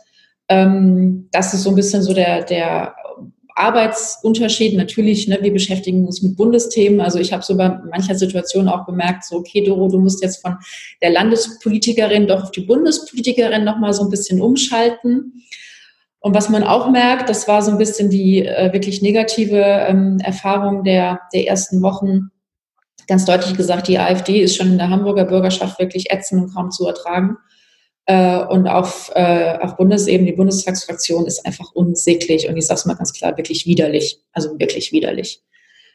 [0.49, 2.95] Ähm, das ist so ein bisschen so der, der
[3.55, 4.75] Arbeitsunterschied.
[4.75, 7.01] Natürlich, ne, wir beschäftigen uns mit Bundesthemen.
[7.01, 10.41] Also ich habe so bei mancher Situation auch bemerkt, so, okay, Doro, du musst jetzt
[10.41, 10.57] von
[11.03, 15.45] der Landespolitikerin doch auf die Bundespolitikerin nochmal so ein bisschen umschalten.
[16.21, 20.19] Und was man auch merkt, das war so ein bisschen die äh, wirklich negative ähm,
[20.23, 22.31] Erfahrung der, der ersten Wochen.
[23.07, 26.71] Ganz deutlich gesagt, die AfD ist schon in der Hamburger Bürgerschaft wirklich ätzend und kaum
[26.71, 27.39] zu ertragen.
[28.05, 32.87] Äh, und auf, äh, auf Bundesebene, die Bundestagsfraktion ist einfach unsäglich und ich sage es
[32.87, 34.21] mal ganz klar, wirklich widerlich.
[34.33, 35.43] Also wirklich widerlich.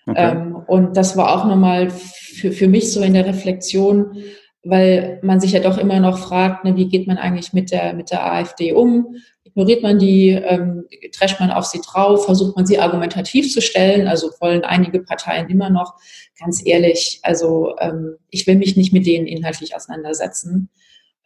[0.08, 0.32] Okay.
[0.32, 4.18] Ähm, und das war auch nochmal für, für mich so in der Reflexion,
[4.64, 7.94] weil man sich ja doch immer noch fragt, ne, wie geht man eigentlich mit der,
[7.94, 9.16] mit der AfD um?
[9.56, 14.06] Ignoriert man die, ähm, trescht man auf sie drauf, versucht man sie argumentativ zu stellen?
[14.06, 15.94] Also wollen einige Parteien immer noch,
[16.38, 20.70] ganz ehrlich, also ähm, ich will mich nicht mit denen inhaltlich auseinandersetzen.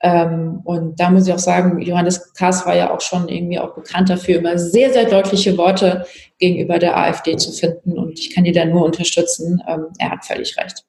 [0.02, 3.74] Ähm, und da muss ich auch sagen, Johannes Kaas war ja auch schon irgendwie auch
[3.74, 6.06] bekannt dafür, immer sehr, sehr deutliche Worte
[6.38, 7.98] gegenüber der AfD zu finden.
[7.98, 9.60] Und ich kann ihn da nur unterstützen.
[9.68, 10.86] Ähm, er hat völlig recht.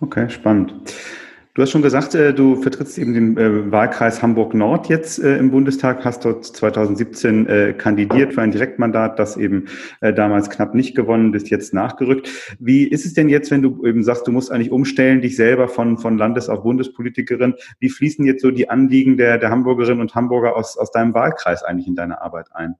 [0.00, 0.72] Okay, spannend.
[1.56, 5.52] Du hast schon gesagt, äh, du vertrittst eben den äh, Wahlkreis Hamburg-Nord jetzt äh, im
[5.52, 9.66] Bundestag, hast dort 2017 kandidiert für ein Direktmandat, das eben
[10.00, 12.28] damals knapp nicht gewonnen, bist jetzt nachgerückt.
[12.58, 15.68] Wie ist es denn jetzt, wenn du eben sagst, du musst eigentlich umstellen, dich selber
[15.68, 17.54] von, von Landes- auf Bundespolitikerin?
[17.78, 21.62] Wie fließen jetzt so die Anliegen der, der Hamburgerinnen und Hamburger aus, aus deinem Wahlkreis
[21.62, 22.74] eigentlich in deine Arbeit ein?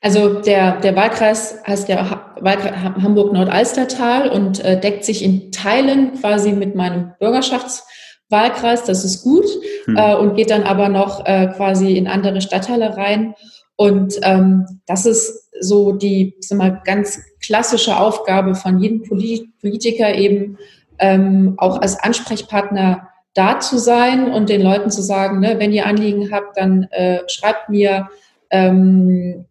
[0.00, 6.76] Also der, der Wahlkreis heißt ja Hamburg-Nordalstertal und äh, deckt sich in Teilen quasi mit
[6.76, 9.46] meinem Bürgerschaftswahlkreis, das ist gut,
[9.86, 9.96] hm.
[9.96, 13.34] äh, und geht dann aber noch äh, quasi in andere Stadtteile rein.
[13.74, 20.58] Und ähm, das ist so die sag mal, ganz klassische Aufgabe von jedem Politiker eben,
[21.00, 25.86] ähm, auch als Ansprechpartner da zu sein und den Leuten zu sagen, ne, wenn ihr
[25.86, 28.08] Anliegen habt, dann äh, schreibt mir,
[28.50, 29.44] ähm,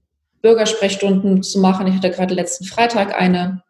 [0.47, 1.87] Bürgersprechstunden zu machen.
[1.87, 3.63] Ich hatte gerade letzten Freitag eine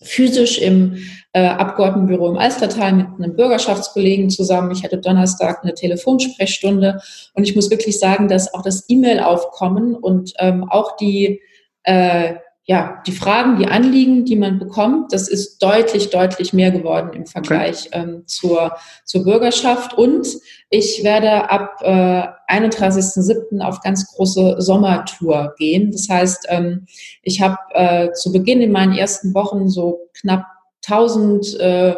[0.00, 0.96] physisch im
[1.34, 4.70] äh, Abgeordnetenbüro im Alstertal mit einem Bürgerschaftskollegen zusammen.
[4.70, 7.02] Ich hatte Donnerstag eine Telefonsprechstunde
[7.34, 11.42] und ich muss wirklich sagen, dass auch das E-Mail-Aufkommen und ähm, auch die
[11.82, 17.10] äh, ja, die Fragen, die Anliegen, die man bekommt, das ist deutlich, deutlich mehr geworden
[17.12, 18.00] im Vergleich okay.
[18.00, 19.98] ähm, zur, zur Bürgerschaft.
[19.98, 20.28] Und
[20.70, 23.60] ich werde ab äh, 31.07.
[23.60, 25.90] auf ganz große Sommertour gehen.
[25.90, 26.86] Das heißt, ähm,
[27.22, 30.46] ich habe äh, zu Beginn in meinen ersten Wochen so knapp
[30.86, 31.96] 1000 äh,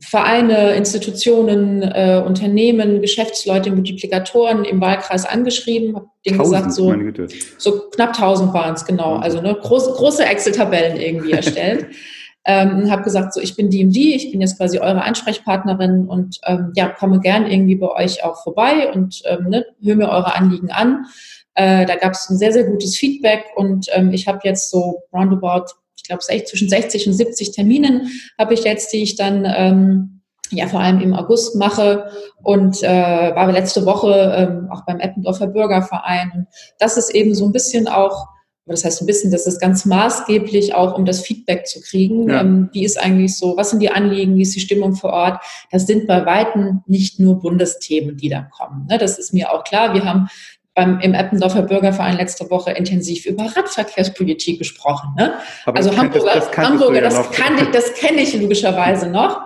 [0.00, 6.94] Vereine, Institutionen, äh, Unternehmen, Geschäftsleute, Multiplikatoren im Wahlkreis angeschrieben, habe denen gesagt, so,
[7.58, 9.16] so knapp 1000 waren es, genau.
[9.16, 11.86] Also ne, große, große Excel-Tabellen irgendwie erstellt.
[12.44, 16.06] ähm, habe gesagt, so ich bin die und die, ich bin jetzt quasi eure Ansprechpartnerin
[16.06, 20.08] und ähm, ja, komme gern irgendwie bei euch auch vorbei und ähm, ne, höre mir
[20.08, 21.06] eure Anliegen an.
[21.54, 25.02] Äh, da gab es ein sehr, sehr gutes Feedback und ähm, ich habe jetzt so
[25.12, 25.72] roundabout
[26.06, 30.16] glaube, zwischen 60 und 70 Terminen habe ich jetzt, die ich dann ähm,
[30.50, 32.10] ja vor allem im August mache
[32.42, 36.32] und äh, war letzte Woche ähm, auch beim Eppendorfer Bürgerverein.
[36.34, 36.46] Und
[36.78, 38.26] das ist eben so ein bisschen auch,
[38.66, 42.28] das heißt ein bisschen, das ist ganz maßgeblich auch, um das Feedback zu kriegen.
[42.28, 42.40] Ja.
[42.40, 45.40] Ähm, wie ist eigentlich so, was sind die Anliegen, wie ist die Stimmung vor Ort?
[45.70, 48.86] Das sind bei Weitem nicht nur Bundesthemen, die da kommen.
[48.88, 48.98] Ne?
[48.98, 49.94] Das ist mir auch klar.
[49.94, 50.28] Wir haben
[50.76, 55.14] beim, im Eppendorfer Bürgerverein letzte Woche intensiv über Radverkehrspolitik gesprochen.
[55.16, 55.34] Ne?
[55.64, 57.30] also Hamburger, das, das, Hamburger, das,
[57.72, 59.40] das kenne ich logischerweise noch.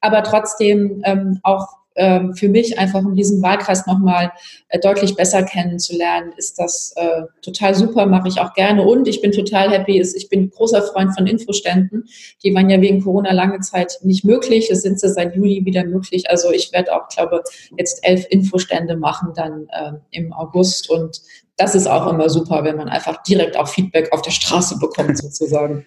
[0.00, 1.66] Aber trotzdem ähm, auch
[1.98, 4.32] ähm, für mich einfach, um diesen Wahlkreis nochmal
[4.68, 8.82] äh, deutlich besser kennenzulernen, ist das äh, total super, mache ich auch gerne.
[8.82, 12.04] Und ich bin total happy, ist, ich bin großer Freund von Infoständen.
[12.44, 14.70] Die waren ja wegen Corona lange Zeit nicht möglich.
[14.70, 16.30] Es sind sie seit Juli wieder möglich.
[16.30, 17.42] Also ich werde auch, glaube
[17.76, 20.88] jetzt elf Infostände machen dann äh, im August.
[20.88, 21.20] Und
[21.56, 25.18] das ist auch immer super, wenn man einfach direkt auch Feedback auf der Straße bekommt,
[25.18, 25.84] sozusagen.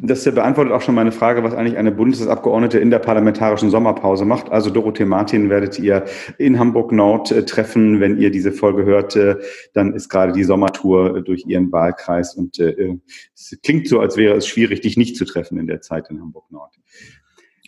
[0.00, 4.50] Das beantwortet auch schon meine Frage, was eigentlich eine Bundestagsabgeordnete in der parlamentarischen Sommerpause macht.
[4.50, 6.04] Also Dorothee Martin werdet ihr
[6.38, 8.00] in Hamburg Nord äh, treffen.
[8.00, 9.36] Wenn ihr diese Folge hört, äh,
[9.74, 14.36] dann ist gerade die Sommertour äh, durch ihren Wahlkreis und es klingt so, als wäre
[14.36, 16.74] es schwierig, dich nicht zu treffen in der Zeit in Hamburg Nord.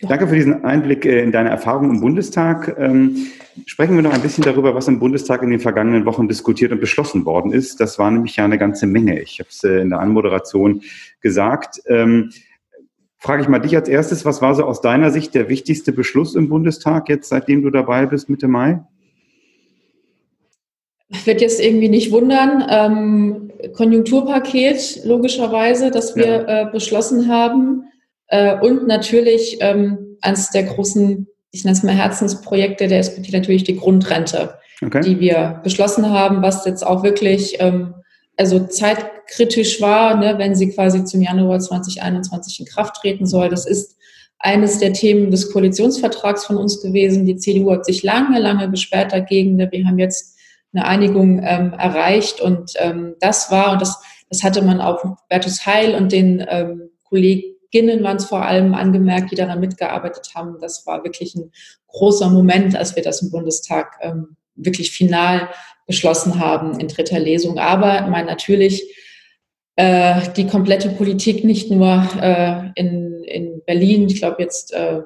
[0.07, 2.75] Danke für diesen Einblick in deine Erfahrung im Bundestag.
[2.77, 3.27] Ähm,
[3.65, 6.81] Sprechen wir noch ein bisschen darüber, was im Bundestag in den vergangenen Wochen diskutiert und
[6.81, 7.79] beschlossen worden ist.
[7.79, 9.21] Das war nämlich ja eine ganze Menge.
[9.21, 10.81] Ich habe es äh, in der Anmoderation
[11.21, 11.81] gesagt.
[11.87, 12.31] Ähm,
[13.17, 16.35] frage ich mal dich als erstes, was war so aus deiner Sicht der wichtigste Beschluss
[16.35, 18.83] im Bundestag jetzt, seitdem du dabei bist, Mitte Mai?
[21.07, 22.65] Ich werde jetzt irgendwie nicht wundern.
[22.69, 26.61] Ähm, Konjunkturpaket, logischerweise, das wir ja.
[26.61, 27.85] äh, beschlossen haben.
[28.27, 33.63] Äh, und natürlich ähm, eines der großen, ich nenne es mal Herzensprojekte der SPD, natürlich
[33.63, 35.01] die Grundrente, okay.
[35.01, 37.95] die wir beschlossen haben, was jetzt auch wirklich ähm,
[38.37, 43.49] also zeitkritisch war, ne, wenn sie quasi zum Januar 2021 in Kraft treten soll.
[43.49, 43.97] Das ist
[44.39, 47.25] eines der Themen des Koalitionsvertrags von uns gewesen.
[47.25, 49.55] Die CDU hat sich lange, lange gesperrt dagegen.
[49.55, 49.71] Ne.
[49.71, 50.37] Wir haben jetzt
[50.73, 52.41] eine Einigung ähm, erreicht.
[52.41, 56.89] Und ähm, das war, und das, das hatte man auch Bertus Heil und den ähm,
[57.75, 60.57] Kolleginnen waren es vor allem angemerkt, die daran mitgearbeitet haben.
[60.61, 61.51] Das war wirklich ein
[61.87, 65.49] großer Moment, als wir das im Bundestag ähm, wirklich final
[65.85, 67.59] beschlossen haben in dritter Lesung.
[67.59, 68.81] Aber man natürlich
[69.75, 75.01] äh, die komplette Politik nicht nur äh, in, in Berlin, ich glaube jetzt äh,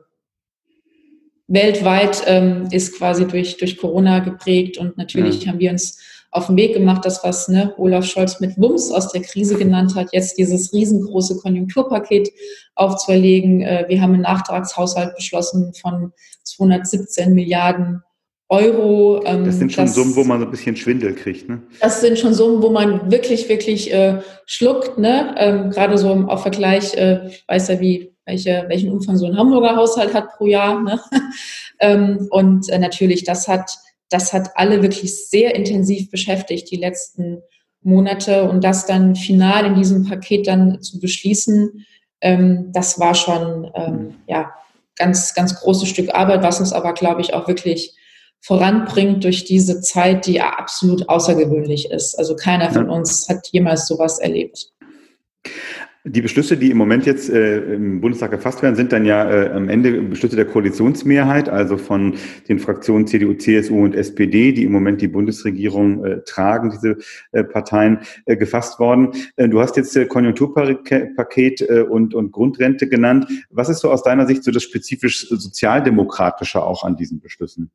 [1.47, 5.51] weltweit ähm, ist quasi durch, durch Corona geprägt und natürlich ja.
[5.51, 9.11] haben wir uns auf den Weg gemacht, das, was ne, Olaf Scholz mit Wumms aus
[9.11, 12.29] der Krise genannt hat, jetzt dieses riesengroße Konjunkturpaket
[12.75, 13.61] aufzuerlegen.
[13.61, 16.13] Äh, wir haben einen Nachtragshaushalt beschlossen von
[16.43, 18.03] 217 Milliarden
[18.47, 19.23] Euro.
[19.25, 21.61] Ähm, das sind schon das, Summen, wo man so ein bisschen Schwindel kriegt, ne?
[21.81, 25.35] Das sind schon Summen, wo man wirklich, wirklich äh, schluckt, ne?
[25.37, 29.25] Ähm, Gerade so im auf Vergleich, äh, ich weiß ja, wie welche, welchen Umfang so
[29.25, 30.81] ein Hamburger Haushalt hat pro Jahr.
[30.81, 30.99] Ne?
[31.79, 33.71] ähm, und äh, natürlich, das hat,
[34.09, 37.41] das hat alle wirklich sehr intensiv beschäftigt die letzten
[37.81, 41.85] Monate und das dann final in diesem Paket dann zu beschließen,
[42.21, 44.51] ähm, das war schon ähm, ja
[44.97, 47.95] ganz ganz großes Stück Arbeit, was uns aber glaube ich auch wirklich
[48.41, 52.17] voranbringt durch diese Zeit, die absolut außergewöhnlich ist.
[52.17, 54.71] Also keiner von uns hat jemals sowas erlebt.
[56.11, 59.51] Die Beschlüsse, die im Moment jetzt äh, im Bundestag gefasst werden, sind dann ja äh,
[59.51, 62.15] am Ende Beschlüsse der Koalitionsmehrheit, also von
[62.47, 66.97] den Fraktionen CDU, CSU und SPD, die im Moment die Bundesregierung äh, tragen, diese
[67.31, 69.09] äh, Parteien, äh, gefasst worden.
[69.35, 73.27] Äh, du hast jetzt Konjunkturpaket und, und Grundrente genannt.
[73.51, 77.69] Was ist so aus deiner Sicht so das spezifisch sozialdemokratische auch an diesen Beschlüssen?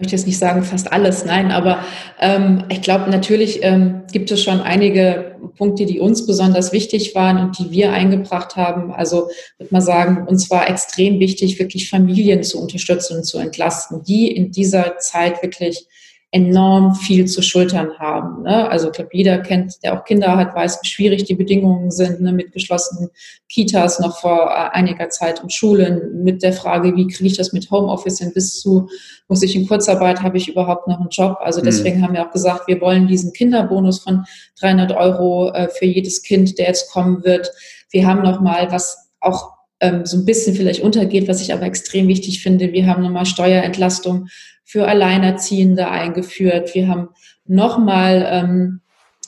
[0.00, 1.84] Möchte jetzt nicht sagen fast alles, nein, aber
[2.18, 7.38] ähm, ich glaube, natürlich ähm, gibt es schon einige Punkte, die uns besonders wichtig waren
[7.38, 8.92] und die wir eingebracht haben.
[8.92, 14.02] Also würde man sagen, uns war extrem wichtig, wirklich Familien zu unterstützen und zu entlasten,
[14.02, 15.86] die in dieser Zeit wirklich
[16.32, 18.42] enorm viel zu schultern haben.
[18.42, 18.68] Ne?
[18.70, 22.20] Also ich glaube, jeder kennt, der auch Kinder hat, weiß, wie schwierig die Bedingungen sind
[22.20, 22.32] ne?
[22.32, 23.10] mit geschlossenen
[23.48, 27.52] Kitas noch vor äh, einiger Zeit und Schulen, mit der Frage, wie kriege ich das
[27.52, 28.88] mit Homeoffice hin, bis zu,
[29.26, 31.36] muss ich in Kurzarbeit, habe ich überhaupt noch einen Job?
[31.40, 31.64] Also hm.
[31.64, 32.04] deswegen mhm.
[32.04, 34.24] haben wir auch gesagt, wir wollen diesen Kinderbonus von
[34.60, 37.50] 300 Euro äh, für jedes Kind, der jetzt kommen wird.
[37.90, 41.64] Wir haben noch mal was auch ähm, so ein bisschen vielleicht untergeht, was ich aber
[41.64, 42.72] extrem wichtig finde.
[42.72, 44.28] Wir haben nochmal Steuerentlastung
[44.64, 46.74] für Alleinerziehende eingeführt.
[46.74, 47.08] Wir haben
[47.46, 48.80] nochmal ähm,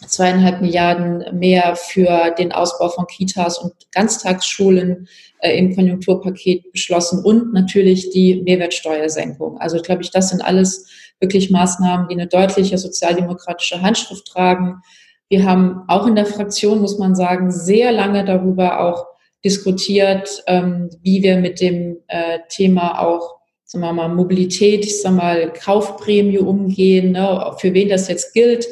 [0.06, 7.52] zweieinhalb Milliarden mehr für den Ausbau von Kitas und Ganztagsschulen äh, im Konjunkturpaket beschlossen und
[7.52, 9.58] natürlich die Mehrwertsteuersenkung.
[9.58, 10.88] Also glaube ich, das sind alles
[11.20, 14.82] wirklich Maßnahmen, die eine deutliche sozialdemokratische Handschrift tragen.
[15.28, 19.06] Wir haben auch in der Fraktion, muss man sagen, sehr lange darüber auch
[19.44, 25.14] diskutiert, ähm, wie wir mit dem äh, Thema auch sagen wir mal, Mobilität, ich sag
[25.14, 28.66] mal, Kaufprämie umgehen, ne, für wen das jetzt gilt,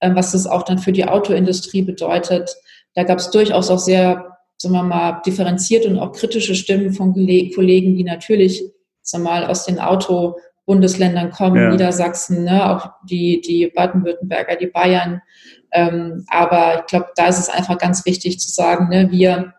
[0.00, 2.54] äh, was das auch dann für die Autoindustrie bedeutet.
[2.94, 7.14] Da gab es durchaus auch sehr, sagen wir mal, differenzierte und auch kritische Stimmen von
[7.14, 8.62] Kollegen, die natürlich,
[9.00, 11.70] sagen wir mal, aus den Auto Bundesländern kommen, ja.
[11.70, 15.22] Niedersachsen, ne, auch die, die Baden-Württemberger, die Bayern.
[15.72, 19.54] Ähm, aber ich glaube, da ist es einfach ganz wichtig zu sagen, ne, wir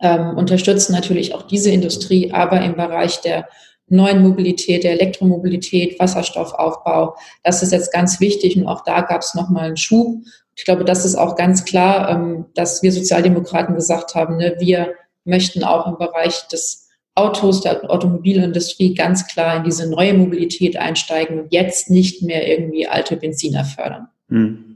[0.00, 3.48] ähm, unterstützen natürlich auch diese Industrie, aber im Bereich der
[3.88, 9.34] neuen Mobilität, der Elektromobilität, Wasserstoffaufbau, das ist jetzt ganz wichtig und auch da gab es
[9.34, 10.22] nochmal einen Schub.
[10.56, 14.94] Ich glaube, das ist auch ganz klar, ähm, dass wir Sozialdemokraten gesagt haben, ne, wir
[15.24, 21.40] möchten auch im Bereich des Autos, der Automobilindustrie ganz klar in diese neue Mobilität einsteigen
[21.40, 24.08] und jetzt nicht mehr irgendwie alte Benziner fördern.
[24.28, 24.67] Hm.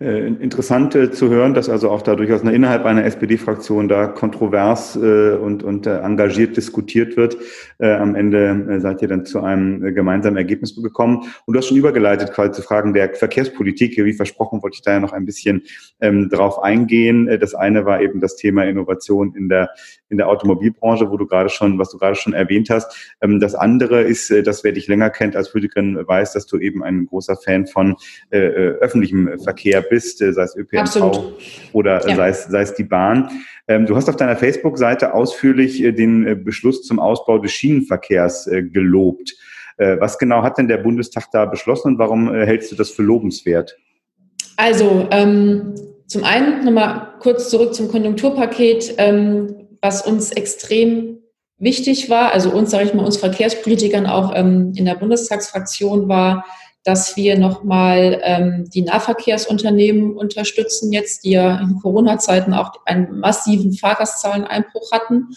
[0.00, 5.32] Äh, interessant zu hören, dass also auch da durchaus innerhalb einer SPD-Fraktion da kontrovers äh,
[5.32, 7.36] und, und äh, engagiert diskutiert wird.
[7.80, 11.28] Am Ende seid ihr dann zu einem gemeinsamen Ergebnis gekommen.
[11.46, 13.96] Und du hast schon übergeleitet quasi zu Fragen der Verkehrspolitik.
[13.96, 15.62] Wie versprochen, wollte ich da ja noch ein bisschen
[16.00, 17.28] ähm, drauf eingehen.
[17.40, 19.70] Das eine war eben das Thema Innovation in der
[20.10, 23.14] in der Automobilbranche, wo du gerade schon, was du gerade schon erwähnt hast.
[23.20, 26.58] Ähm, das andere ist, äh, dass wer dich länger kennt als Politikerin, weiß, dass du
[26.58, 27.96] eben ein großer Fan von
[28.30, 31.34] äh, äh öffentlichem Verkehr bist, äh, sei es ÖPNV Absolut.
[31.72, 32.16] oder ja.
[32.16, 33.30] sei, es, sei es die Bahn.
[33.66, 39.36] Ähm, du hast auf deiner Facebook-Seite ausführlich den Beschluss zum Ausbau des Schienenverkehrs gelobt.
[39.76, 43.76] was genau hat denn der Bundestag da beschlossen und warum hältst du das für lobenswert?
[44.56, 45.74] Also ähm,
[46.08, 51.18] zum einen nochmal kurz zurück zum Konjunkturpaket, ähm, was uns extrem
[51.58, 56.44] wichtig war, also uns, sage ich mal, uns Verkehrspolitikern auch ähm, in der Bundestagsfraktion war,
[56.84, 63.72] dass wir nochmal ähm, die Nahverkehrsunternehmen unterstützen jetzt, die ja in Corona-Zeiten auch einen massiven
[63.72, 65.28] Fahrgastzahleneinbruch hatten.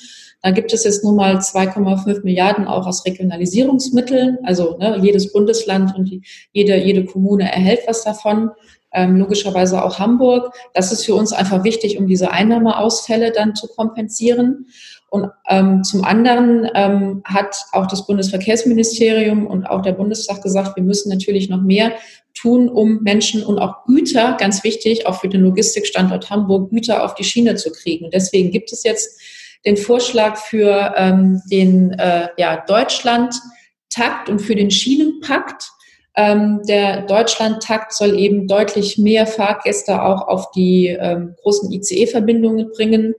[0.41, 4.37] Da gibt es jetzt nun mal 2,5 Milliarden auch aus Regionalisierungsmitteln.
[4.43, 6.21] Also ne, jedes Bundesland und die,
[6.53, 8.51] jede, jede Kommune erhält was davon
[8.93, 10.53] ähm, logischerweise auch Hamburg.
[10.73, 14.67] Das ist für uns einfach wichtig, um diese Einnahmeausfälle dann zu kompensieren.
[15.09, 20.83] Und ähm, zum anderen ähm, hat auch das Bundesverkehrsministerium und auch der Bundestag gesagt, wir
[20.83, 21.91] müssen natürlich noch mehr
[22.33, 27.15] tun, um Menschen und auch Güter, ganz wichtig, auch für den Logistikstandort Hamburg, Güter auf
[27.15, 28.09] die Schiene zu kriegen.
[28.09, 29.19] Deswegen gibt es jetzt
[29.65, 35.71] den Vorschlag für ähm, den äh, ja, Deutschland-Takt und für den Schienenpakt.
[36.15, 43.15] Ähm, der Deutschlandtakt soll eben deutlich mehr Fahrgäste auch auf die ähm, großen ICE-Verbindungen bringen.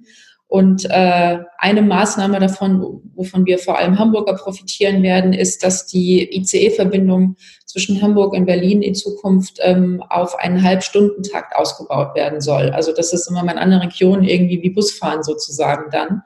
[0.47, 6.37] Und äh, eine Maßnahme davon, wovon wir vor allem Hamburger profitieren werden, ist, dass die
[6.37, 12.69] ICE-Verbindung zwischen Hamburg und Berlin in Zukunft ähm, auf einen Halbstundentakt ausgebaut werden soll.
[12.69, 16.21] Also das ist immer in anderen Regionen irgendwie wie Busfahren sozusagen dann.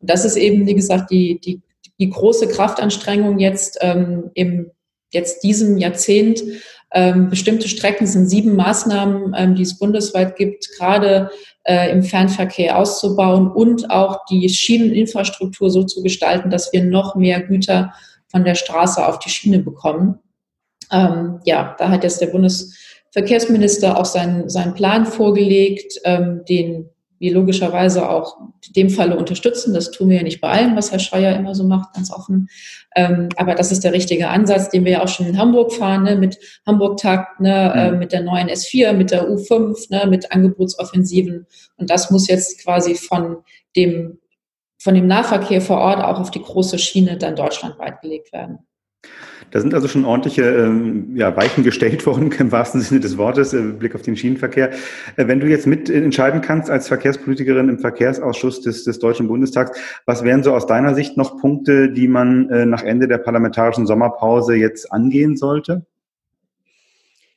[0.00, 1.62] Und das ist eben, wie gesagt, die, die,
[2.00, 4.72] die große Kraftanstrengung jetzt ähm, im
[5.10, 6.42] jetzt diesem Jahrzehnt.
[6.92, 11.30] Ähm, bestimmte Strecken sind sieben Maßnahmen, ähm, die es bundesweit gibt, gerade
[11.64, 17.42] äh, im Fernverkehr auszubauen und auch die Schieneninfrastruktur so zu gestalten, dass wir noch mehr
[17.42, 17.92] Güter
[18.28, 20.18] von der Straße auf die Schiene bekommen.
[20.90, 26.88] Ähm, ja, da hat jetzt der Bundesverkehrsminister auch seinen, seinen Plan vorgelegt, ähm, den
[27.18, 29.74] wir logischerweise auch in dem Falle unterstützen.
[29.74, 32.48] Das tun wir ja nicht bei allem, was Herr Schreier immer so macht, ganz offen.
[32.94, 36.04] Ähm, aber das ist der richtige Ansatz, den wir ja auch schon in Hamburg fahren,
[36.04, 37.80] ne, mit Hamburg-Takt, ne, mhm.
[37.80, 41.46] äh, mit der neuen S4, mit der U5, ne, mit Angebotsoffensiven.
[41.76, 43.38] Und das muss jetzt quasi von
[43.76, 44.18] dem,
[44.78, 48.60] von dem Nahverkehr vor Ort auch auf die große Schiene dann deutschlandweit gelegt werden.
[49.50, 53.54] Da sind also schon ordentliche ähm, ja, Weichen gestellt worden, im wahrsten Sinne des Wortes,
[53.54, 54.70] äh, Blick auf den Schienenverkehr.
[55.16, 59.78] Äh, wenn du jetzt mit entscheiden kannst als Verkehrspolitikerin im Verkehrsausschuss des, des Deutschen Bundestags,
[60.04, 63.86] was wären so aus deiner Sicht noch Punkte, die man äh, nach Ende der parlamentarischen
[63.86, 65.86] Sommerpause jetzt angehen sollte?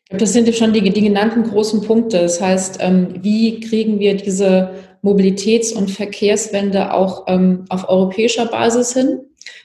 [0.09, 2.19] Das sind schon die, die genannten großen Punkte.
[2.21, 8.93] Das heißt, ähm, wie kriegen wir diese Mobilitäts- und Verkehrswende auch ähm, auf europäischer Basis
[8.93, 9.21] hin?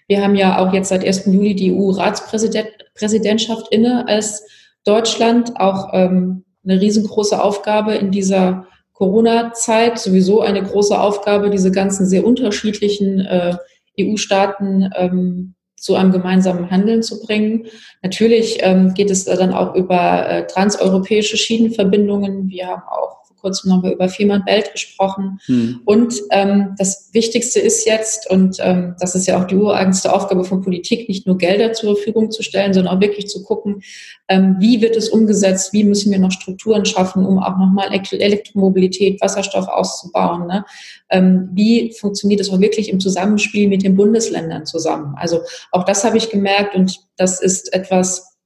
[0.08, 1.26] Wir haben ja auch jetzt seit 1.
[1.26, 4.46] Juli die EU-Ratspräsidentschaft inne als
[4.84, 12.06] Deutschland, auch ähm, eine riesengroße Aufgabe in dieser Corona-Zeit, sowieso eine große Aufgabe, diese ganzen
[12.06, 13.56] sehr unterschiedlichen äh,
[14.00, 17.66] EU-Staaten ähm, zu einem gemeinsamen Handeln zu bringen.
[18.02, 22.48] Natürlich ähm, geht es dann auch über äh, transeuropäische Schienenverbindungen.
[22.48, 25.38] Wir haben auch kurzem nochmal über Fehmarn-Belt gesprochen.
[25.46, 25.80] Hm.
[25.84, 30.42] Und ähm, das Wichtigste ist jetzt, und ähm, das ist ja auch die ureigenste Aufgabe
[30.42, 33.82] von Politik, nicht nur Gelder zur Verfügung zu stellen, sondern auch wirklich zu gucken,
[34.26, 39.20] ähm, wie wird es umgesetzt, wie müssen wir noch Strukturen schaffen, um auch nochmal Elektromobilität,
[39.20, 40.48] Wasserstoff auszubauen.
[40.48, 40.64] Ne?
[41.08, 45.14] Ähm, wie funktioniert es auch wirklich im Zusammenspiel mit den Bundesländern zusammen?
[45.16, 48.36] Also auch das habe ich gemerkt und das ist etwas,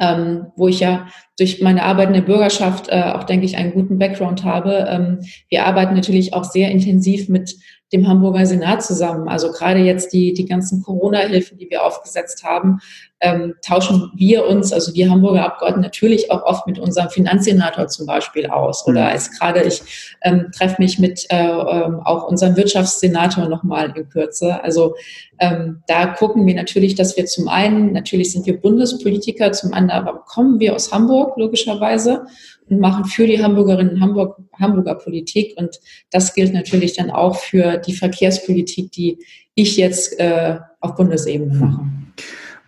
[0.00, 1.08] ähm, wo ich ja
[1.38, 4.86] durch meine Arbeit in der Bürgerschaft äh, auch, denke ich, einen guten Background habe.
[4.88, 7.54] Ähm, wir arbeiten natürlich auch sehr intensiv mit
[7.92, 9.28] dem Hamburger Senat zusammen.
[9.28, 12.80] Also gerade jetzt die, die ganzen Corona-Hilfen, die wir aufgesetzt haben,
[13.20, 18.06] ähm, tauschen wir uns, also wir Hamburger Abgeordneten, natürlich auch oft mit unserem Finanzsenator zum
[18.06, 18.86] Beispiel aus.
[18.86, 19.08] Oder mhm.
[19.08, 24.62] als gerade ich ähm, treffe mich mit äh, ähm, auch unserem Wirtschaftssenator nochmal in Kürze.
[24.62, 24.94] Also
[25.40, 30.06] ähm, da gucken wir natürlich, dass wir zum einen, natürlich sind wir Bundespolitiker, zum anderen
[30.06, 32.26] aber kommen wir aus Hamburg logischerweise
[32.68, 35.54] und machen für die Hamburgerinnen und Hamburg, Hamburger Politik.
[35.56, 35.78] Und
[36.10, 39.18] das gilt natürlich dann auch für die Verkehrspolitik, die
[39.54, 41.80] ich jetzt äh, auf Bundesebene mache.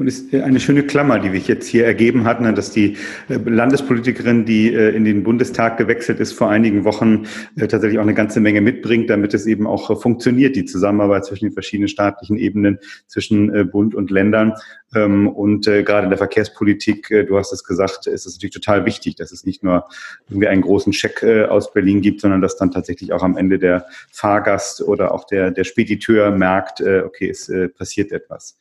[0.00, 2.96] Und ist eine schöne Klammer, die sich jetzt hier ergeben hat, ne, dass die
[3.28, 7.26] äh, Landespolitikerin, die äh, in den Bundestag gewechselt ist vor einigen Wochen,
[7.56, 11.44] äh, tatsächlich auch eine ganze Menge mitbringt, damit es eben auch funktioniert, die Zusammenarbeit zwischen
[11.44, 12.78] den verschiedenen staatlichen Ebenen,
[13.08, 14.54] zwischen Bund und Ländern.
[14.94, 19.16] Ähm, und gerade in der Verkehrspolitik, du hast es gesagt, ist es natürlich total wichtig,
[19.16, 19.86] dass es nicht nur
[20.30, 23.84] irgendwie einen großen Scheck aus Berlin gibt, sondern dass dann tatsächlich auch am Ende der
[24.10, 28.56] Fahrgast oder auch der, der Spediteur merkt, okay, es passiert etwas.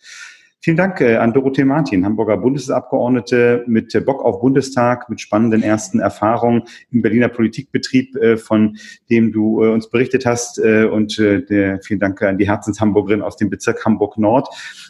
[0.62, 5.64] Vielen Dank äh, an Dorothee Martin, Hamburger Bundesabgeordnete mit äh, Bock auf Bundestag, mit spannenden
[5.64, 8.76] ersten Erfahrungen im Berliner Politikbetrieb, äh, von
[9.10, 10.60] dem du uns berichtet hast.
[10.60, 14.47] Und vielen Dank an die Herzenshamburgerin aus dem Bezirk Hamburg Nord.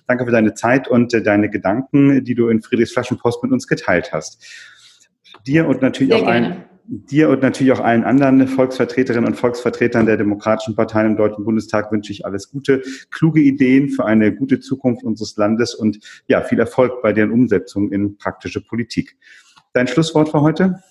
[0.08, 4.12] Danke für deine Zeit und deine Gedanken, die du in Friedrichs Flaschenpost mit uns geteilt
[4.12, 4.44] hast.
[5.46, 10.08] Dir und natürlich Sehr auch allen dir und natürlich auch allen anderen Volksvertreterinnen und Volksvertretern
[10.08, 12.82] der demokratischen Parteien im Deutschen Bundestag wünsche ich alles Gute,
[13.12, 17.92] kluge Ideen für eine gute Zukunft unseres Landes und ja, viel Erfolg bei deren Umsetzung
[17.92, 19.16] in praktische Politik.
[19.74, 20.82] Dein Schlusswort für heute?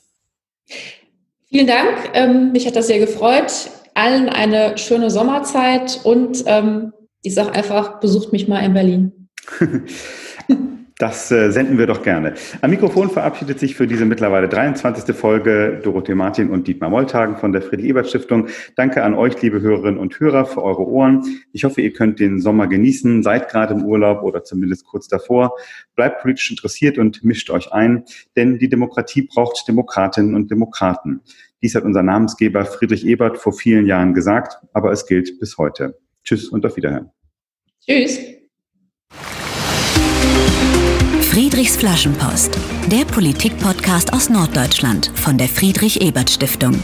[1.46, 2.10] Vielen Dank.
[2.14, 3.70] Ähm, mich hat das sehr gefreut.
[3.94, 6.92] Allen eine schöne Sommerzeit und ähm,
[7.22, 9.28] ich sage einfach, besucht mich mal in Berlin.
[10.98, 12.34] Das äh, senden wir doch gerne.
[12.60, 15.14] Am Mikrofon verabschiedet sich für diese mittlerweile 23.
[15.14, 18.48] Folge Dorothee Martin und Dietmar Molltagen von der Friedrich-Ebert-Stiftung.
[18.74, 21.22] Danke an euch, liebe Hörerinnen und Hörer, für eure Ohren.
[21.52, 25.54] Ich hoffe, ihr könnt den Sommer genießen, seid gerade im Urlaub oder zumindest kurz davor.
[25.94, 31.20] Bleibt politisch interessiert und mischt euch ein, denn die Demokratie braucht Demokratinnen und Demokraten.
[31.62, 35.96] Dies hat unser Namensgeber Friedrich Ebert vor vielen Jahren gesagt, aber es gilt bis heute.
[36.24, 37.10] Tschüss und auf Wiederhören.
[37.86, 38.37] Tschüss.
[41.38, 42.58] Friedrichs Flaschenpost,
[42.90, 46.74] der Politik-Podcast aus Norddeutschland von der Friedrich-Ebert-Stiftung.